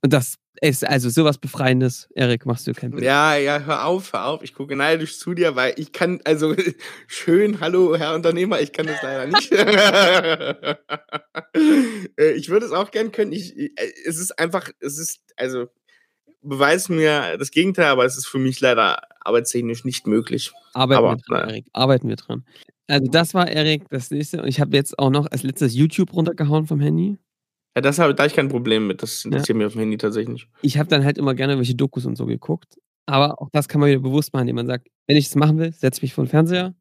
Und 0.07 0.13
das 0.13 0.37
ist 0.61 0.87
also 0.87 1.09
sowas 1.09 1.37
Befreiendes. 1.37 2.09
Erik, 2.15 2.47
machst 2.47 2.69
du 2.69 2.73
kein 2.75 2.93
Bild. 2.93 3.03
Ja, 3.03 3.35
ja, 3.35 3.59
hör 3.59 3.87
auf, 3.87 4.13
hör 4.13 4.27
auf. 4.27 4.45
Ich 4.45 4.55
gucke 4.55 4.77
neidisch 4.77 5.19
zu 5.19 5.35
dir, 5.35 5.57
weil 5.57 5.75
ich 5.79 5.91
kann, 5.91 6.21
also 6.23 6.55
schön, 7.09 7.59
hallo, 7.59 7.97
Herr 7.97 8.15
Unternehmer, 8.15 8.61
ich 8.61 8.73
kann 8.73 8.87
das 8.87 9.03
leider 9.03 9.27
nicht. 9.27 9.53
Äh, 12.19 12.33
ich 12.33 12.51
würde 12.51 12.67
es 12.67 12.73
auch 12.73 12.91
gern 12.91 13.11
können. 13.11 13.33
Ich, 13.33 13.57
äh, 13.57 13.71
es 14.07 14.19
ist 14.19 14.39
einfach, 14.39 14.71
es 14.79 14.99
ist, 14.99 15.21
also 15.37 15.67
beweist 16.43 16.89
mir 16.89 17.37
das 17.39 17.51
Gegenteil, 17.51 17.87
aber 17.87 18.05
es 18.05 18.17
ist 18.17 18.27
für 18.27 18.39
mich 18.39 18.61
leider 18.61 19.01
arbeitstechnisch 19.21 19.85
nicht 19.85 20.07
möglich. 20.07 20.53
Arbeiten 20.73 20.99
aber, 20.99 21.17
wir 21.17 21.23
dran, 21.27 21.49
Erik. 21.49 21.67
Arbeiten 21.73 22.09
wir 22.09 22.17
dran. 22.17 22.45
Also 22.87 23.11
das 23.11 23.35
war 23.35 23.49
Erik, 23.49 23.89
das 23.91 24.11
nächste. 24.11 24.43
Und 24.43 24.49
ich 24.49 24.61
habe 24.61 24.77
jetzt 24.77 24.99
auch 24.99 25.11
noch 25.11 25.27
als 25.27 25.43
letztes 25.43 25.75
YouTube 25.75 26.13
runtergehauen 26.13 26.67
vom 26.67 26.81
Handy. 26.81 27.19
Ja, 27.77 27.83
das 27.83 27.99
habe 27.99 28.15
da 28.15 28.25
ich 28.25 28.35
kein 28.35 28.49
Problem 28.49 28.87
mit. 28.87 29.03
Das 29.03 29.27
interessiert 29.27 29.51
ja. 29.51 29.55
mich 29.57 29.67
auf 29.67 29.73
dem 29.75 29.81
Handy 29.81 29.99
tatsächlich 29.99 30.33
nicht. 30.33 30.49
Ich 30.63 30.79
habe 30.79 30.89
dann 30.89 31.05
halt 31.05 31.19
immer 31.19 31.35
gerne 31.35 31.59
welche 31.59 31.75
Dokus 31.75 32.07
und 32.07 32.17
so 32.17 32.25
geguckt. 32.25 32.79
Aber 33.05 33.41
auch 33.41 33.51
das 33.53 33.69
kann 33.69 33.83
man 33.83 33.91
wieder 33.91 34.01
bewusst 34.01 34.33
machen, 34.33 34.45
indem 34.45 34.57
man 34.57 34.67
sagt, 34.67 34.89
wenn 35.07 35.19
ich 35.19 35.27
das 35.27 35.37
machen 35.37 35.59
will, 35.59 35.73
setze 35.75 36.01
mich 36.01 36.15
vor 36.15 36.25
den 36.25 36.31
Fernseher. 36.31 36.75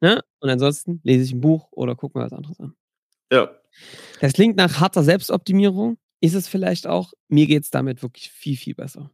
Ne? 0.00 0.22
Und 0.40 0.48
ansonsten 0.48 1.00
lese 1.04 1.24
ich 1.24 1.32
ein 1.32 1.42
Buch 1.42 1.68
oder 1.72 1.94
gucke 1.94 2.18
mir 2.18 2.24
was 2.24 2.32
anderes 2.32 2.58
an. 2.58 2.74
Ja. 3.30 3.50
Das 4.20 4.32
klingt 4.32 4.56
nach 4.56 4.80
harter 4.80 5.02
Selbstoptimierung. 5.02 5.98
Ist 6.22 6.34
es 6.34 6.48
vielleicht 6.48 6.86
auch. 6.86 7.12
Mir 7.28 7.46
geht 7.46 7.64
es 7.64 7.70
damit 7.70 8.02
wirklich 8.02 8.30
viel, 8.30 8.56
viel 8.56 8.74
besser. 8.74 9.10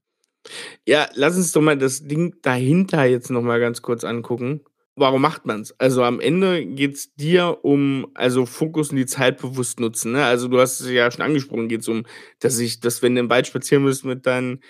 Ja, 0.87 1.09
lass 1.15 1.37
uns 1.37 1.51
doch 1.51 1.61
mal 1.61 1.77
das 1.77 2.05
Ding 2.07 2.37
dahinter 2.43 3.05
jetzt 3.05 3.31
nochmal 3.31 3.59
ganz 3.59 3.83
kurz 3.83 4.05
angucken 4.05 4.61
warum 4.97 5.23
macht 5.23 5.47
man 5.47 5.63
es? 5.63 5.79
Also 5.79 6.03
am 6.05 6.21
Ende 6.21 6.65
geht 6.67 6.95
es 6.95 7.15
dir 7.15 7.59
um, 7.63 8.11
also 8.15 8.47
Fokus 8.47 8.91
und 8.91 8.97
die 8.97 9.07
Zeit 9.07 9.39
bewusst 9.41 9.81
nutzen. 9.81 10.13
Ne? 10.13 10.25
Also 10.25 10.49
du 10.49 10.61
hast 10.61 10.81
es 10.81 10.91
ja 10.91 11.11
schon 11.11 11.25
angesprochen, 11.25 11.69
geht 11.69 11.81
es 11.81 11.89
um, 11.89 12.05
dass 12.39 12.59
ich, 12.59 12.81
dass 12.81 13.03
wenn 13.03 13.15
du 13.15 13.21
im 13.21 13.31
Wald 13.31 13.47
spazieren 13.47 13.85
bist 13.85 14.05
mit 14.05 14.27
deinem 14.27 14.61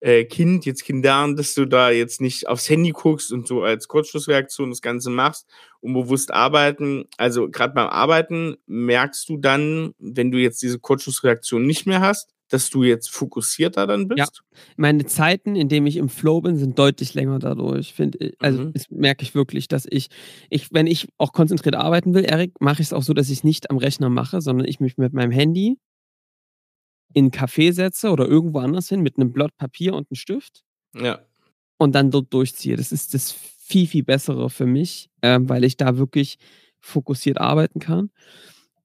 äh, 0.00 0.24
Kind, 0.24 0.66
jetzt 0.66 0.84
Kindern, 0.84 1.36
dass 1.36 1.54
du 1.54 1.64
da 1.64 1.90
jetzt 1.90 2.20
nicht 2.20 2.48
aufs 2.48 2.68
Handy 2.68 2.90
guckst 2.90 3.32
und 3.32 3.46
so 3.46 3.62
als 3.62 3.88
Kurzschlussreaktion 3.88 4.70
das 4.70 4.82
Ganze 4.82 5.10
machst 5.10 5.48
und 5.80 5.94
bewusst 5.94 6.32
arbeiten. 6.32 7.04
Also 7.16 7.48
gerade 7.48 7.74
beim 7.74 7.88
Arbeiten 7.88 8.56
merkst 8.66 9.28
du 9.28 9.36
dann, 9.36 9.94
wenn 9.98 10.30
du 10.30 10.38
jetzt 10.38 10.60
diese 10.62 10.80
Kurzschlussreaktion 10.80 11.64
nicht 11.64 11.86
mehr 11.86 12.00
hast, 12.00 12.30
dass 12.52 12.68
du 12.70 12.82
jetzt 12.82 13.10
fokussierter 13.10 13.86
dann 13.86 14.08
bist? 14.08 14.18
Ja, 14.18 14.26
meine 14.76 15.06
Zeiten, 15.06 15.56
in 15.56 15.68
denen 15.68 15.86
ich 15.86 15.96
im 15.96 16.08
Flow 16.08 16.40
bin, 16.40 16.56
sind 16.56 16.78
deutlich 16.78 17.14
länger 17.14 17.38
dadurch. 17.38 17.94
Finde 17.94 18.32
also 18.38 18.64
mhm. 18.64 18.72
das 18.72 18.90
merke 18.90 19.22
ich 19.22 19.34
wirklich, 19.34 19.68
dass 19.68 19.86
ich, 19.88 20.08
ich, 20.50 20.72
wenn 20.72 20.86
ich 20.86 21.08
auch 21.18 21.32
konzentriert 21.32 21.74
arbeiten 21.74 22.14
will, 22.14 22.24
Erik, 22.24 22.60
mache 22.60 22.82
ich 22.82 22.88
es 22.88 22.92
auch 22.92 23.02
so, 23.02 23.14
dass 23.14 23.30
ich 23.30 23.38
es 23.38 23.44
nicht 23.44 23.70
am 23.70 23.78
Rechner 23.78 24.10
mache, 24.10 24.42
sondern 24.42 24.66
ich 24.68 24.80
mich 24.80 24.98
mit 24.98 25.14
meinem 25.14 25.30
Handy 25.30 25.78
in 27.14 27.26
ein 27.26 27.30
Café 27.30 27.72
setze 27.72 28.10
oder 28.10 28.26
irgendwo 28.26 28.58
anders 28.58 28.88
hin 28.88 29.00
mit 29.00 29.16
einem 29.16 29.32
Blatt 29.32 29.56
Papier 29.56 29.94
und 29.94 30.08
einem 30.10 30.16
Stift. 30.16 30.62
Ja. 30.94 31.20
Und 31.78 31.94
dann 31.94 32.10
dort 32.10 32.32
durchziehe. 32.32 32.76
Das 32.76 32.92
ist 32.92 33.14
das 33.14 33.32
viel, 33.32 33.86
viel 33.86 34.04
bessere 34.04 34.50
für 34.50 34.66
mich, 34.66 35.08
äh, 35.22 35.38
weil 35.42 35.64
ich 35.64 35.76
da 35.76 35.96
wirklich 35.96 36.38
fokussiert 36.80 37.38
arbeiten 37.38 37.80
kann. 37.80 38.10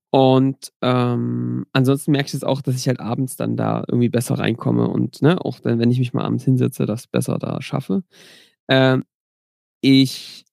Und 0.10 0.72
ähm, 0.82 1.66
ansonsten 1.74 2.12
merke 2.12 2.28
ich 2.28 2.34
es 2.34 2.44
auch, 2.44 2.62
dass 2.62 2.76
ich 2.76 2.88
halt 2.88 3.00
abends 3.00 3.36
dann 3.36 3.58
da 3.58 3.84
irgendwie 3.88 4.10
besser 4.10 4.40
reinkomme 4.40 4.88
und 4.88 5.22
ne, 5.22 5.44
auch 5.44 5.60
dann, 5.60 5.80
wenn 5.80 5.92
ich 5.92 6.00
mich 6.00 6.14
mal 6.14 6.24
abends 6.24 6.46
hinsetze, 6.46 6.86
das 6.86 7.08
besser 7.08 7.38
da 7.38 7.62
schaffe. 7.62 8.04
Ähm, 8.70 9.04
ich, 9.82 10.46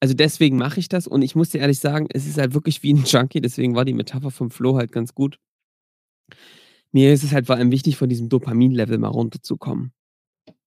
also 0.00 0.14
deswegen 0.14 0.56
mache 0.56 0.78
ich 0.78 0.88
das 0.88 1.08
und 1.08 1.22
ich 1.22 1.34
muss 1.34 1.50
dir 1.50 1.60
ehrlich 1.60 1.80
sagen, 1.80 2.06
es 2.12 2.26
ist 2.26 2.38
halt 2.38 2.54
wirklich 2.54 2.82
wie 2.82 2.94
ein 2.94 3.04
Junkie, 3.06 3.40
deswegen 3.40 3.74
war 3.74 3.84
die 3.84 3.92
Metapher 3.92 4.30
vom 4.30 4.50
Flo 4.50 4.76
halt 4.76 4.92
ganz 4.92 5.14
gut. 5.14 5.38
Mir 6.92 7.12
ist 7.12 7.24
es 7.24 7.32
halt 7.32 7.46
vor 7.46 7.56
allem 7.56 7.72
wichtig, 7.72 7.96
von 7.96 8.08
diesem 8.08 8.28
Dopamin-Level 8.28 8.98
mal 8.98 9.08
runterzukommen. 9.08 9.92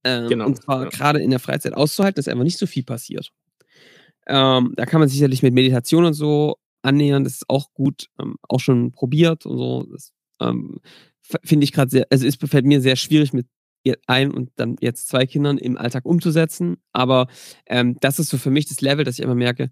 Ähm, 0.03 0.27
genau. 0.27 0.45
Und 0.45 0.62
zwar 0.62 0.84
ja. 0.84 0.89
gerade 0.89 1.21
in 1.21 1.29
der 1.29 1.39
Freizeit 1.39 1.73
auszuhalten, 1.73 2.17
dass 2.17 2.27
einfach 2.27 2.43
nicht 2.43 2.60
so 2.60 2.67
viel 2.67 2.84
passiert. 2.84 3.32
Ähm, 4.27 4.73
da 4.75 4.86
kann 4.86 4.99
man 4.99 5.10
sicherlich 5.10 5.41
mit 5.41 5.53
Meditation 5.53 6.05
und 6.05 6.13
so 6.13 6.58
annähern. 6.81 7.23
Das 7.23 7.33
ist 7.33 7.49
auch 7.49 7.73
gut, 7.73 8.07
ähm, 8.19 8.35
auch 8.47 8.59
schon 8.59 8.91
probiert 8.91 9.45
und 9.45 9.57
so. 9.57 9.87
Das 9.91 10.11
ähm, 10.39 10.79
finde 11.43 11.63
ich 11.63 11.73
gerade 11.73 11.91
sehr, 11.91 12.07
also 12.09 12.25
es 12.25 12.35
fällt 12.35 12.65
mir 12.65 12.81
sehr 12.81 12.95
schwierig 12.95 13.33
mit 13.33 13.47
ein 14.07 14.31
und 14.31 14.51
dann 14.55 14.75
jetzt 14.81 15.07
zwei 15.07 15.25
Kindern 15.25 15.57
im 15.57 15.77
Alltag 15.77 16.05
umzusetzen. 16.05 16.77
Aber 16.91 17.27
ähm, 17.65 17.97
das 18.01 18.19
ist 18.19 18.29
so 18.29 18.37
für 18.37 18.51
mich 18.51 18.67
das 18.67 18.81
Level, 18.81 19.05
dass 19.05 19.17
ich 19.17 19.23
immer 19.23 19.35
merke, 19.35 19.71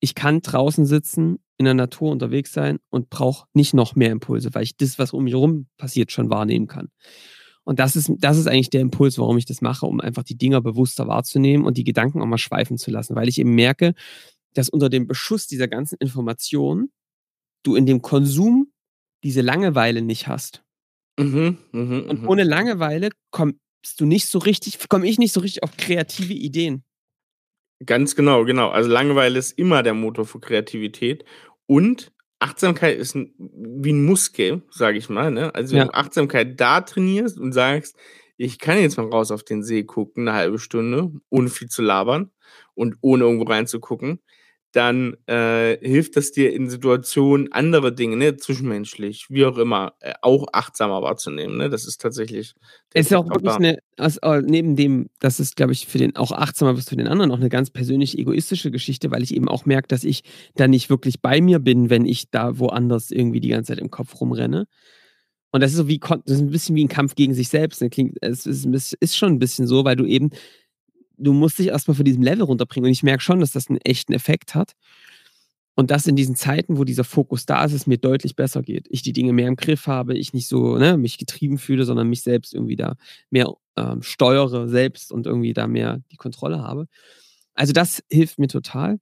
ich 0.00 0.14
kann 0.14 0.40
draußen 0.40 0.86
sitzen, 0.86 1.38
in 1.56 1.64
der 1.64 1.74
Natur 1.74 2.10
unterwegs 2.10 2.52
sein 2.52 2.78
und 2.90 3.10
brauche 3.10 3.46
nicht 3.54 3.74
noch 3.74 3.94
mehr 3.94 4.10
Impulse, 4.10 4.52
weil 4.52 4.64
ich 4.64 4.76
das, 4.76 4.98
was 4.98 5.12
um 5.12 5.24
mich 5.24 5.34
herum 5.34 5.66
passiert, 5.78 6.10
schon 6.10 6.30
wahrnehmen 6.30 6.66
kann. 6.66 6.88
Und 7.64 7.78
das 7.78 7.96
ist, 7.96 8.10
das 8.18 8.36
ist 8.36 8.46
eigentlich 8.46 8.70
der 8.70 8.82
Impuls, 8.82 9.18
warum 9.18 9.38
ich 9.38 9.46
das 9.46 9.62
mache, 9.62 9.86
um 9.86 10.00
einfach 10.00 10.22
die 10.22 10.36
Dinger 10.36 10.60
bewusster 10.60 11.08
wahrzunehmen 11.08 11.64
und 11.64 11.78
die 11.78 11.84
Gedanken 11.84 12.20
auch 12.20 12.26
mal 12.26 12.38
schweifen 12.38 12.76
zu 12.76 12.90
lassen, 12.90 13.16
weil 13.16 13.28
ich 13.28 13.38
eben 13.38 13.54
merke, 13.54 13.94
dass 14.54 14.68
unter 14.68 14.88
dem 14.88 15.06
Beschuss 15.06 15.46
dieser 15.46 15.68
ganzen 15.68 15.96
Informationen 15.98 16.92
du 17.62 17.76
in 17.76 17.86
dem 17.86 18.02
Konsum 18.02 18.72
diese 19.22 19.40
Langeweile 19.40 20.02
nicht 20.02 20.28
hast. 20.28 20.62
Mhm, 21.18 21.58
mh, 21.72 21.98
und 22.10 22.22
mh. 22.22 22.28
ohne 22.28 22.44
Langeweile 22.44 23.10
kommst 23.30 23.58
du 23.98 24.06
nicht 24.06 24.26
so 24.26 24.38
richtig, 24.38 24.88
komme 24.88 25.06
ich 25.06 25.18
nicht 25.18 25.32
so 25.32 25.40
richtig 25.40 25.62
auf 25.62 25.76
kreative 25.76 26.32
Ideen. 26.32 26.84
Ganz 27.84 28.16
genau, 28.16 28.44
genau. 28.44 28.70
Also 28.70 28.88
Langeweile 28.88 29.38
ist 29.38 29.58
immer 29.58 29.82
der 29.82 29.94
Motor 29.94 30.26
für 30.26 30.40
Kreativität 30.40 31.24
und 31.66 32.12
Achtsamkeit 32.38 32.98
ist 32.98 33.14
ein, 33.14 33.32
wie 33.38 33.92
ein 33.92 34.04
Muskel, 34.04 34.62
sage 34.70 34.98
ich 34.98 35.08
mal. 35.08 35.30
Ne? 35.30 35.54
Also 35.54 35.76
wenn 35.76 35.86
du 35.86 35.94
Achtsamkeit 35.94 36.60
da 36.60 36.80
trainierst 36.80 37.38
und 37.38 37.52
sagst, 37.52 37.96
ich 38.36 38.58
kann 38.58 38.78
jetzt 38.78 38.96
mal 38.96 39.08
raus 39.08 39.30
auf 39.30 39.44
den 39.44 39.62
See 39.62 39.84
gucken, 39.84 40.28
eine 40.28 40.36
halbe 40.36 40.58
Stunde, 40.58 41.12
ohne 41.30 41.48
viel 41.48 41.68
zu 41.68 41.82
labern 41.82 42.30
und 42.74 42.96
ohne 43.00 43.24
irgendwo 43.24 43.44
reinzugucken, 43.44 44.20
dann 44.74 45.16
äh, 45.26 45.78
hilft 45.86 46.16
das 46.16 46.32
dir 46.32 46.52
in 46.52 46.68
Situationen 46.68 47.52
andere 47.52 47.94
Dinge, 47.94 48.16
ne, 48.16 48.36
zwischenmenschlich, 48.36 49.26
wie 49.28 49.44
auch 49.44 49.56
immer, 49.56 49.94
äh, 50.00 50.14
auch 50.20 50.48
achtsamer 50.52 51.00
wahrzunehmen. 51.00 51.56
Ne? 51.56 51.70
Das 51.70 51.86
ist 51.86 52.00
tatsächlich. 52.00 52.54
Es 52.92 53.06
ist 53.06 53.10
ja 53.12 53.18
auch 53.18 53.28
wirklich 53.28 53.52
eine, 53.52 53.78
also, 53.96 54.18
neben 54.44 54.74
dem, 54.74 55.10
das 55.20 55.38
ist, 55.38 55.54
glaube 55.54 55.72
ich, 55.72 55.86
für 55.86 55.98
den 55.98 56.16
auch 56.16 56.32
achtsamer 56.32 56.74
bist 56.74 56.90
für 56.90 56.96
den 56.96 57.06
anderen 57.06 57.30
auch 57.30 57.38
eine 57.38 57.48
ganz 57.48 57.70
persönlich 57.70 58.18
egoistische 58.18 58.72
Geschichte, 58.72 59.12
weil 59.12 59.22
ich 59.22 59.34
eben 59.34 59.48
auch 59.48 59.64
merke, 59.64 59.86
dass 59.86 60.02
ich 60.02 60.24
da 60.56 60.66
nicht 60.66 60.90
wirklich 60.90 61.22
bei 61.22 61.40
mir 61.40 61.60
bin, 61.60 61.88
wenn 61.88 62.04
ich 62.04 62.30
da 62.30 62.58
woanders 62.58 63.12
irgendwie 63.12 63.40
die 63.40 63.50
ganze 63.50 63.72
Zeit 63.72 63.82
im 63.82 63.90
Kopf 63.90 64.20
rumrenne. 64.20 64.66
Und 65.52 65.60
das 65.60 65.70
ist 65.70 65.76
so 65.76 65.86
wie, 65.86 66.00
das 66.00 66.20
ist 66.26 66.40
ein 66.40 66.50
bisschen 66.50 66.74
wie 66.74 66.84
ein 66.84 66.88
Kampf 66.88 67.14
gegen 67.14 67.32
sich 67.32 67.48
selbst. 67.48 67.80
Ne? 67.80 67.88
Klingt, 67.90 68.16
es 68.20 68.44
ist, 68.44 68.66
ist 68.98 69.16
schon 69.16 69.34
ein 69.34 69.38
bisschen 69.38 69.68
so, 69.68 69.84
weil 69.84 69.94
du 69.94 70.04
eben 70.04 70.30
du 71.16 71.32
musst 71.32 71.58
dich 71.58 71.68
erstmal 71.68 71.96
von 71.96 72.04
diesem 72.04 72.22
Level 72.22 72.44
runterbringen. 72.44 72.86
Und 72.86 72.92
ich 72.92 73.02
merke 73.02 73.22
schon, 73.22 73.40
dass 73.40 73.52
das 73.52 73.68
einen 73.68 73.78
echten 73.78 74.12
Effekt 74.12 74.54
hat. 74.54 74.74
Und 75.76 75.90
dass 75.90 76.06
in 76.06 76.14
diesen 76.14 76.36
Zeiten, 76.36 76.78
wo 76.78 76.84
dieser 76.84 77.02
Fokus 77.02 77.46
da 77.46 77.64
ist, 77.64 77.72
es 77.72 77.88
mir 77.88 77.98
deutlich 77.98 78.36
besser 78.36 78.62
geht. 78.62 78.86
Ich 78.90 79.02
die 79.02 79.12
Dinge 79.12 79.32
mehr 79.32 79.48
im 79.48 79.56
Griff 79.56 79.88
habe, 79.88 80.16
ich 80.16 80.32
nicht 80.32 80.46
so 80.46 80.76
ne, 80.78 80.96
mich 80.96 81.18
getrieben 81.18 81.58
fühle, 81.58 81.84
sondern 81.84 82.08
mich 82.08 82.22
selbst 82.22 82.54
irgendwie 82.54 82.76
da 82.76 82.94
mehr 83.30 83.52
ähm, 83.76 84.00
steuere 84.02 84.68
selbst 84.68 85.10
und 85.10 85.26
irgendwie 85.26 85.52
da 85.52 85.66
mehr 85.66 86.00
die 86.12 86.16
Kontrolle 86.16 86.60
habe. 86.60 86.86
Also 87.54 87.72
das 87.72 88.04
hilft 88.08 88.38
mir 88.38 88.46
total. 88.46 89.00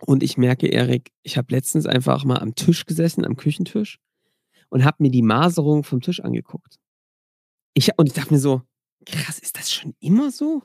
Und 0.00 0.22
ich 0.22 0.36
merke, 0.36 0.68
Erik, 0.68 1.10
ich 1.22 1.36
habe 1.36 1.52
letztens 1.52 1.86
einfach 1.86 2.24
mal 2.24 2.38
am 2.38 2.54
Tisch 2.54 2.86
gesessen, 2.86 3.24
am 3.24 3.36
Küchentisch 3.36 3.98
und 4.68 4.84
habe 4.84 5.02
mir 5.02 5.10
die 5.10 5.22
Maserung 5.22 5.84
vom 5.84 6.00
Tisch 6.00 6.20
angeguckt. 6.20 6.78
Ich, 7.74 7.90
und 7.98 8.06
ich 8.06 8.12
dachte 8.12 8.32
mir 8.32 8.40
so, 8.40 8.62
krass, 9.04 9.38
ist 9.38 9.56
das 9.56 9.72
schon 9.72 9.94
immer 10.00 10.30
so? 10.30 10.62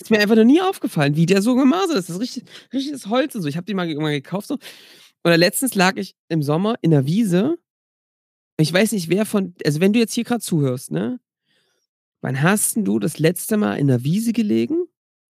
Ist 0.00 0.10
mir 0.10 0.20
einfach 0.20 0.36
noch 0.36 0.44
nie 0.44 0.60
aufgefallen, 0.60 1.16
wie 1.16 1.26
der 1.26 1.42
so 1.42 1.56
gemasert 1.56 1.96
ist. 1.96 2.08
Das 2.08 2.16
ist 2.16 2.22
richtig, 2.22 2.44
richtiges 2.72 3.06
Holz 3.06 3.34
und 3.34 3.42
so. 3.42 3.48
Ich 3.48 3.56
habe 3.56 3.66
die 3.66 3.74
mal, 3.74 3.92
mal 3.96 4.12
gekauft 4.12 4.46
so. 4.46 4.58
Oder 5.24 5.36
letztens 5.36 5.74
lag 5.74 5.96
ich 5.96 6.14
im 6.28 6.42
Sommer 6.42 6.76
in 6.82 6.92
der 6.92 7.06
Wiese. 7.06 7.58
Ich 8.58 8.72
weiß 8.72 8.92
nicht, 8.92 9.08
wer 9.08 9.26
von, 9.26 9.54
also 9.64 9.80
wenn 9.80 9.92
du 9.92 9.98
jetzt 9.98 10.14
hier 10.14 10.24
gerade 10.24 10.40
zuhörst, 10.40 10.90
ne? 10.90 11.20
Wann 12.20 12.42
hast 12.42 12.76
du 12.76 12.98
das 12.98 13.18
letzte 13.18 13.56
Mal 13.56 13.74
in 13.74 13.86
der 13.86 14.02
Wiese 14.02 14.32
gelegen? 14.32 14.86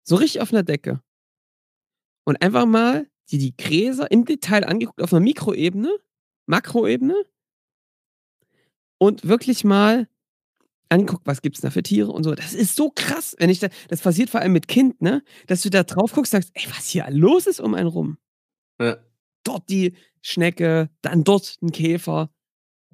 So 0.04 0.16
richtig 0.16 0.42
auf 0.42 0.52
einer 0.52 0.64
Decke. 0.64 1.02
Und 2.24 2.42
einfach 2.42 2.66
mal 2.66 3.08
die, 3.30 3.38
die 3.38 3.56
Gräser 3.56 4.10
im 4.12 4.26
Detail 4.26 4.66
angeguckt 4.66 5.02
auf 5.02 5.14
einer 5.14 5.20
Mikroebene, 5.22 5.92
Makroebene. 6.48 7.16
Und 8.98 9.28
wirklich 9.28 9.64
mal 9.64 10.08
angeguckt, 10.92 11.26
was 11.26 11.42
gibt 11.42 11.56
es 11.56 11.62
da 11.62 11.70
für 11.70 11.84
Tiere 11.84 12.12
und 12.12 12.24
so. 12.24 12.36
Das 12.36 12.54
ist 12.54 12.76
so 12.76 12.92
krass, 12.94 13.36
wenn 13.40 13.50
ich 13.50 13.60
da, 13.60 13.70
das 13.88 14.02
passiert 14.02 14.30
vor 14.30 14.42
allem 14.42 14.52
mit 14.52 14.68
Kind, 14.68 15.02
ne? 15.02 15.24
Dass 15.48 15.62
du 15.62 15.70
da 15.70 15.84
drauf 15.84 16.12
guckst, 16.12 16.32
sagst, 16.32 16.52
ey, 16.54 16.66
was 16.70 16.88
hier 16.88 17.06
los 17.10 17.48
ist 17.48 17.62
um 17.62 17.74
einen 17.74 17.88
rum. 17.88 18.18
Ja. 18.80 18.98
Dort 19.44 19.70
die 19.70 19.96
Schnecke, 20.22 20.90
dann 21.02 21.24
dort 21.24 21.58
ein 21.62 21.72
Käfer, 21.72 22.30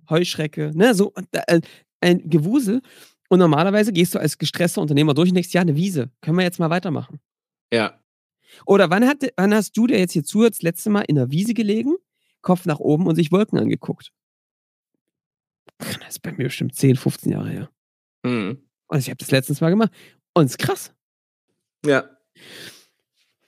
Heuschrecke, 0.10 0.72
ne? 0.76 0.94
So 0.94 1.14
äh, 1.32 1.62
ein 2.00 2.30
Gewusel. 2.30 2.82
Und 3.30 3.40
normalerweise 3.40 3.92
gehst 3.92 4.16
du 4.16 4.20
als 4.20 4.38
gestresster 4.38 4.82
Unternehmer 4.82 5.14
durch 5.14 5.30
und 5.30 5.36
denkst, 5.36 5.54
ja, 5.54 5.62
eine 5.62 5.76
Wiese. 5.76 6.12
Können 6.22 6.38
wir 6.38 6.46
jetzt 6.46 6.60
mal 6.60 6.70
weitermachen? 6.70 7.20
Ja. 7.74 8.00
Oder 8.66 8.90
wann, 8.90 9.06
hat, 9.06 9.24
wann 9.36 9.54
hast 9.54 9.76
du, 9.76 9.88
der 9.88 10.00
jetzt 10.00 10.14
hier 10.14 10.24
zuhört, 10.24 10.54
das 10.54 10.62
letzte 10.62 10.90
Mal 10.90 11.02
in 11.02 11.16
der 11.16 11.32
Wiese 11.32 11.54
gelegen, 11.54 11.96
Kopf 12.42 12.66
nach 12.66 12.80
oben 12.80 13.08
und 13.08 13.16
sich 13.16 13.32
Wolken 13.32 13.60
angeguckt? 13.60 14.14
Das 15.80 16.10
ist 16.10 16.22
bei 16.22 16.32
mir 16.32 16.46
bestimmt 16.46 16.76
10, 16.76 16.96
15 16.96 17.32
Jahre 17.34 17.50
her. 17.50 17.70
Mhm. 18.28 18.64
Und 18.88 19.00
ich 19.00 19.10
habe 19.10 19.18
das 19.18 19.32
letztens 19.32 19.62
mal 19.62 19.70
gemacht. 19.70 19.92
Und 20.34 20.46
es 20.46 20.52
ist 20.52 20.58
krass. 20.60 20.94
Ja. 21.86 22.10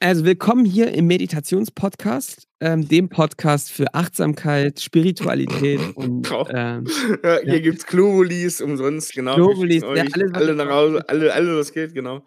Also 0.02 0.24
willkommen 0.24 0.64
hier 0.64 0.94
im 0.94 1.08
Meditationspodcast, 1.08 2.48
ähm, 2.62 2.88
dem 2.88 3.10
Podcast 3.10 3.70
für 3.70 3.94
Achtsamkeit, 3.94 4.80
Spiritualität 4.80 5.82
und 5.96 6.32
ähm, 6.52 6.88
ja, 7.24 7.40
hier 7.44 7.56
ja. 7.56 7.60
gibt's 7.60 7.86
Globulis 7.86 8.62
umsonst, 8.62 9.12
genau. 9.12 9.36
Globulis, 9.36 9.82
ja, 9.82 10.06
alles, 10.14 10.34
alle 10.34 10.56
nach 10.56 10.70
Hause, 10.70 11.04
alle, 11.10 11.34
alles 11.34 11.58
was 11.58 11.74
geht, 11.74 11.94
genau. 11.94 12.24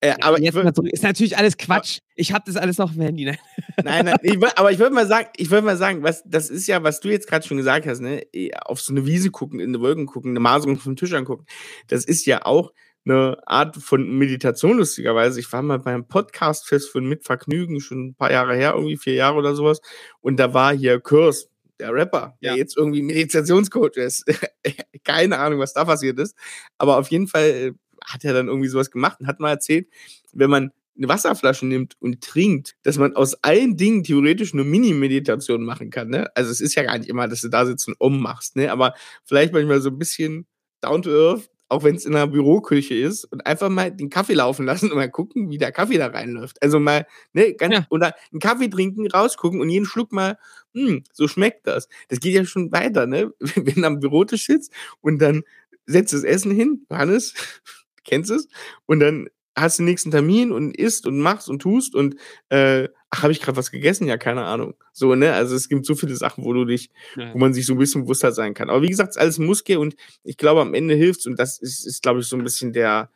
Äh, 0.00 0.12
aber 0.20 0.38
jetzt 0.38 0.54
mal 0.54 0.74
zurück. 0.74 0.92
ist 0.92 1.02
natürlich 1.02 1.38
alles 1.38 1.56
Quatsch. 1.56 2.00
Ich 2.14 2.34
habe 2.34 2.44
das 2.46 2.56
alles 2.56 2.76
noch 2.76 2.94
im 2.94 3.00
Handy. 3.00 3.24
Ne? 3.24 3.38
Nein, 3.82 4.04
nein, 4.04 4.16
ich, 4.20 4.36
aber 4.58 4.70
ich 4.70 4.78
würde 4.78 4.94
mal 4.94 5.06
sagen, 5.06 5.28
ich 5.38 5.50
würde 5.50 5.64
mal 5.64 5.78
sagen, 5.78 6.02
was 6.02 6.22
das 6.26 6.50
ist 6.50 6.66
ja, 6.66 6.82
was 6.82 7.00
du 7.00 7.08
jetzt 7.08 7.26
gerade 7.26 7.46
schon 7.46 7.56
gesagt 7.56 7.86
hast, 7.86 8.02
ne, 8.02 8.20
auf 8.66 8.82
so 8.82 8.92
eine 8.92 9.06
Wiese 9.06 9.30
gucken, 9.30 9.60
in 9.60 9.72
die 9.72 9.80
Wolken 9.80 10.04
gucken, 10.04 10.32
eine 10.32 10.40
Maserung 10.40 10.76
vom 10.76 10.94
Tisch 10.94 11.14
angucken. 11.14 11.46
Das 11.88 12.04
ist 12.04 12.26
ja 12.26 12.44
auch 12.44 12.70
eine 13.04 13.36
Art 13.46 13.76
von 13.76 14.18
Meditation, 14.18 14.78
lustigerweise. 14.78 15.40
Ich 15.40 15.52
war 15.52 15.62
mal 15.62 15.78
beim 15.78 16.06
Podcast-Fest 16.06 16.90
von 16.90 17.04
Mit 17.06 17.24
Vergnügen, 17.24 17.80
schon 17.80 18.08
ein 18.08 18.14
paar 18.14 18.32
Jahre 18.32 18.56
her, 18.56 18.72
irgendwie 18.74 18.96
vier 18.96 19.14
Jahre 19.14 19.36
oder 19.36 19.54
sowas. 19.54 19.80
Und 20.20 20.38
da 20.38 20.54
war 20.54 20.74
hier 20.74 21.00
Kurs, 21.00 21.50
der 21.78 21.92
Rapper, 21.92 22.36
der 22.42 22.52
ja. 22.52 22.56
jetzt 22.56 22.76
irgendwie 22.76 23.02
Meditationscoach 23.02 23.96
ist. 23.96 24.24
Keine 25.04 25.38
Ahnung, 25.38 25.58
was 25.58 25.74
da 25.74 25.84
passiert 25.84 26.18
ist. 26.18 26.36
Aber 26.78 26.98
auf 26.98 27.08
jeden 27.08 27.26
Fall 27.26 27.44
äh, 27.44 27.72
hat 28.04 28.24
er 28.24 28.32
dann 28.32 28.48
irgendwie 28.48 28.68
sowas 28.68 28.90
gemacht 28.90 29.20
und 29.20 29.26
hat 29.26 29.40
mal 29.40 29.50
erzählt, 29.50 29.88
wenn 30.32 30.50
man 30.50 30.70
eine 30.96 31.08
Wasserflasche 31.08 31.66
nimmt 31.66 31.96
und 32.00 32.22
trinkt, 32.22 32.76
dass 32.84 32.98
man 32.98 33.16
aus 33.16 33.34
allen 33.42 33.76
Dingen 33.76 34.04
theoretisch 34.04 34.52
eine 34.52 34.64
Mini-Meditation 34.64 35.64
machen 35.64 35.90
kann. 35.90 36.08
Ne? 36.08 36.28
Also 36.36 36.50
es 36.50 36.60
ist 36.60 36.76
ja 36.76 36.84
gar 36.84 36.96
nicht 36.98 37.10
immer, 37.10 37.26
dass 37.26 37.40
du 37.40 37.48
da 37.48 37.66
sitzt 37.66 37.88
und 37.88 38.00
ummachst, 38.00 38.54
ne? 38.56 38.70
aber 38.70 38.94
vielleicht 39.24 39.52
manchmal 39.52 39.80
so 39.80 39.90
ein 39.90 39.98
bisschen 39.98 40.46
down 40.80 41.02
to 41.02 41.10
earth 41.10 41.50
auch 41.68 41.82
wenn 41.84 41.96
es 41.96 42.04
in 42.04 42.14
einer 42.14 42.26
Büroküche 42.26 42.94
ist, 42.94 43.24
und 43.24 43.46
einfach 43.46 43.68
mal 43.68 43.90
den 43.90 44.10
Kaffee 44.10 44.34
laufen 44.34 44.66
lassen 44.66 44.90
und 44.90 44.96
mal 44.96 45.10
gucken, 45.10 45.50
wie 45.50 45.58
der 45.58 45.72
Kaffee 45.72 45.98
da 45.98 46.08
reinläuft. 46.08 46.62
Also 46.62 46.78
mal, 46.80 47.06
ne, 47.32 47.54
ganz, 47.54 47.74
ja. 47.74 47.86
oder 47.90 48.14
einen 48.32 48.40
Kaffee 48.40 48.68
trinken, 48.68 49.06
rausgucken 49.06 49.60
und 49.60 49.70
jeden 49.70 49.86
Schluck 49.86 50.12
mal, 50.12 50.38
hm, 50.74 51.04
so 51.12 51.28
schmeckt 51.28 51.66
das. 51.66 51.88
Das 52.08 52.20
geht 52.20 52.34
ja 52.34 52.44
schon 52.44 52.72
weiter, 52.72 53.06
ne? 53.06 53.32
Wenn 53.56 53.82
du 53.82 53.86
am 53.86 54.00
Bürotisch 54.00 54.46
sitzt 54.46 54.72
und 55.00 55.20
dann 55.20 55.42
setzt 55.86 56.12
das 56.12 56.24
Essen 56.24 56.52
hin, 56.52 56.86
Hannes, 56.90 57.34
kennst 58.04 58.30
es, 58.30 58.48
und 58.86 59.00
dann 59.00 59.28
hast 59.56 59.78
den 59.78 59.86
nächsten 59.86 60.10
Termin 60.10 60.52
und 60.52 60.76
isst 60.76 61.06
und 61.06 61.18
machst 61.18 61.48
und 61.48 61.60
tust 61.60 61.94
und 61.94 62.16
äh, 62.48 62.88
ach, 63.14 63.22
habe 63.22 63.32
ich 63.32 63.40
gerade 63.40 63.56
was 63.56 63.70
gegessen? 63.70 64.08
Ja, 64.08 64.16
keine 64.16 64.44
Ahnung. 64.44 64.74
So, 64.92 65.14
ne? 65.14 65.32
Also 65.32 65.54
es 65.54 65.68
gibt 65.68 65.86
so 65.86 65.94
viele 65.94 66.16
Sachen, 66.16 66.44
wo 66.44 66.52
du 66.52 66.64
dich, 66.64 66.90
ja. 67.16 67.32
wo 67.32 67.38
man 67.38 67.54
sich 67.54 67.64
so 67.64 67.74
ein 67.74 67.78
bisschen 67.78 68.02
bewusster 68.02 68.32
sein 68.32 68.54
kann. 68.54 68.70
Aber 68.70 68.82
wie 68.82 68.88
gesagt, 68.88 69.10
es 69.10 69.16
ist 69.16 69.22
alles 69.22 69.38
Muskel 69.38 69.76
und 69.76 69.94
ich 70.24 70.36
glaube, 70.36 70.60
am 70.60 70.74
Ende 70.74 70.94
hilft's 70.94 71.26
und 71.26 71.38
das 71.38 71.58
ist, 71.58 71.86
ist 71.86 72.02
glaube 72.02 72.20
ich, 72.20 72.26
so 72.26 72.36
ein 72.36 72.42
bisschen 72.42 72.72
der, 72.72 73.10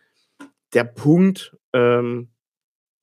der 0.72 0.84
Punkt. 0.84 1.56
Ähm, 1.72 2.28